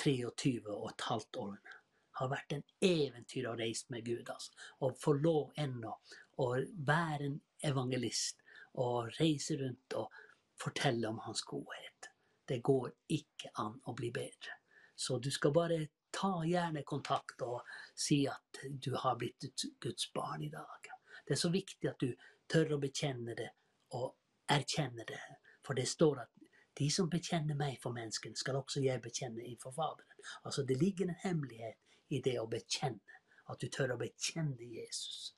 23 0.00 0.54
og 0.72 0.88
et 0.94 1.06
halvt 1.10 1.40
årene. 1.42 1.76
Det 2.10 2.22
har 2.22 2.32
vært 2.32 2.54
en 2.56 2.64
eventyr 2.84 3.48
å 3.48 3.56
reise 3.56 3.92
med 3.92 4.04
Gud. 4.04 4.28
altså. 4.28 4.52
Å 4.80 4.92
få 4.96 5.14
lov 5.20 5.52
ennå 5.60 5.92
å 6.40 6.48
være 6.88 7.28
en 7.28 7.38
evangelist 7.68 8.40
og 8.74 9.10
reise 9.20 9.56
rundt 9.60 9.94
og 9.98 10.12
fortelle 10.60 11.08
om 11.08 11.18
hans 11.18 11.42
godhet. 11.42 12.10
Det 12.48 12.62
går 12.62 12.90
ikke 13.08 13.52
an 13.62 13.78
å 13.86 13.94
bli 13.94 14.10
bedre. 14.14 14.58
Så 14.96 15.18
du 15.18 15.30
skal 15.30 15.52
bare 15.52 15.78
ta 16.12 16.32
gjerne 16.44 16.82
kontakt 16.82 17.42
og 17.46 17.62
si 17.94 18.24
at 18.28 18.60
du 18.66 18.92
har 18.98 19.16
blitt 19.16 19.46
Guds 19.80 20.12
barn 20.12 20.42
i 20.42 20.50
dag. 20.50 20.90
Det 21.26 21.36
er 21.36 21.40
så 21.40 21.50
viktig 21.50 21.88
at 21.88 22.02
du 22.02 22.10
tør 22.50 22.74
å 22.74 22.80
bekjenne 22.82 23.36
det 23.38 23.50
og 23.96 24.12
erkjenne 24.50 25.06
det. 25.06 25.22
For 25.64 25.78
det 25.78 25.88
står 25.88 26.24
at 26.24 26.46
de 26.80 26.90
som 26.90 27.10
bekjenner 27.10 27.58
meg 27.58 27.78
for 27.82 27.94
menneskene, 27.94 28.36
skal 28.36 28.58
også 28.60 28.82
jeg 28.82 29.02
bekjenne 29.02 29.44
innenfor 29.44 29.74
Faderen. 29.76 30.22
Altså 30.44 30.64
det 30.66 30.78
ligger 30.80 31.08
en 31.08 31.20
hemmelighet 31.22 31.78
i 32.10 32.20
det 32.24 32.38
å 32.40 32.48
bekjenne. 32.50 33.18
At 33.50 33.60
du 33.60 33.68
tør 33.72 33.96
å 33.96 34.00
bekjenne 34.00 34.62
Jesus 34.62 35.34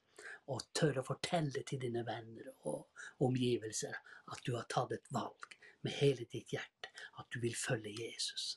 og 0.53 0.65
tør 0.77 1.01
å 1.01 1.07
fortelle 1.07 1.63
til 1.69 1.81
dine 1.83 2.05
venner 2.07 2.53
og 2.71 3.25
omgivelser 3.27 3.95
at 4.33 4.43
du 4.47 4.55
har 4.57 4.69
tatt 4.73 4.93
et 4.97 5.13
valg 5.15 5.57
med 5.83 5.97
hele 5.99 6.27
ditt 6.31 6.53
hjerte, 6.55 6.91
at 7.19 7.27
du 7.35 7.41
vil 7.43 7.57
følge 7.59 7.95
Jesus. 7.99 8.57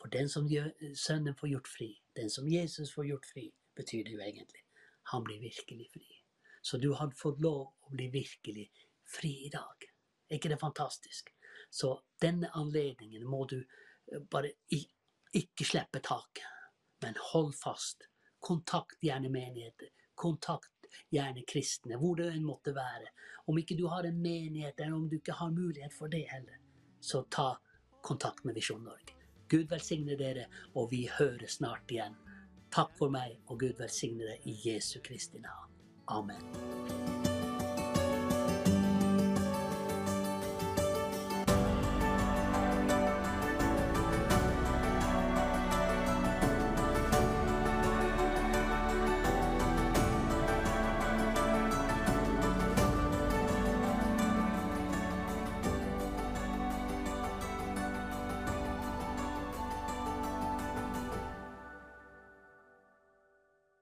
For 0.00 0.08
den 0.12 0.28
som 0.28 0.48
Sønnen 0.96 1.36
får 1.36 1.48
gjort 1.48 1.68
fri, 1.68 1.90
den 2.16 2.30
som 2.30 2.48
Jesus 2.48 2.92
får 2.92 3.06
gjort 3.06 3.26
fri, 3.26 3.46
betyr 3.76 4.04
det 4.04 4.16
jo 4.16 4.22
egentlig. 4.24 4.64
Han 5.12 5.24
blir 5.24 5.40
virkelig 5.40 5.88
fri. 5.92 6.08
Så 6.62 6.76
du 6.76 6.92
har 6.92 7.12
fått 7.16 7.40
lov 7.40 7.62
å 7.66 7.92
bli 7.92 8.08
virkelig 8.12 8.68
fri 9.08 9.32
i 9.46 9.50
dag. 9.52 9.86
Er 10.28 10.38
ikke 10.38 10.52
det 10.52 10.60
fantastisk? 10.60 11.32
Så 11.70 11.94
denne 12.20 12.50
anledningen 12.54 13.24
må 13.26 13.44
du 13.48 13.58
eh, 13.60 14.20
bare 14.30 14.52
ikke 14.70 15.66
slippe 15.66 16.02
taket, 16.04 16.46
men 17.02 17.16
hold 17.32 17.54
fast. 17.56 18.06
Kontakt 18.40 19.02
gjerne 19.04 19.28
menigheter. 19.32 19.90
Kontakt 20.14 20.79
gjerne 21.10 21.44
kristne, 21.48 21.98
hvor 22.00 22.18
det 22.18 22.30
enn 22.34 22.46
måtte 22.46 22.74
være. 22.76 23.12
Om 23.46 23.58
ikke 23.60 23.76
du 23.78 23.86
har 23.90 24.06
en 24.06 24.20
menighet, 24.22 24.78
eller 24.80 24.96
om 24.96 25.08
du 25.08 25.16
ikke 25.18 25.38
har 25.38 25.54
mulighet 25.54 25.94
for 25.94 26.12
det 26.12 26.26
heller, 26.30 26.60
så 27.00 27.24
ta 27.30 27.54
kontakt 28.02 28.44
med 28.44 28.54
Visjon 28.54 28.84
Norge. 28.84 29.16
Gud 29.50 29.66
velsigne 29.70 30.16
dere, 30.18 30.46
og 30.74 30.90
vi 30.92 31.06
høres 31.18 31.58
snart 31.58 31.90
igjen. 31.90 32.14
Takk 32.70 32.94
for 32.98 33.10
meg, 33.10 33.40
og 33.50 33.58
Gud 33.64 33.80
velsigne 33.82 34.28
deg 34.28 34.46
i 34.46 34.56
Jesu 34.68 35.00
Kristi 35.02 35.42
navn. 35.42 35.74
Amen. 36.10 36.99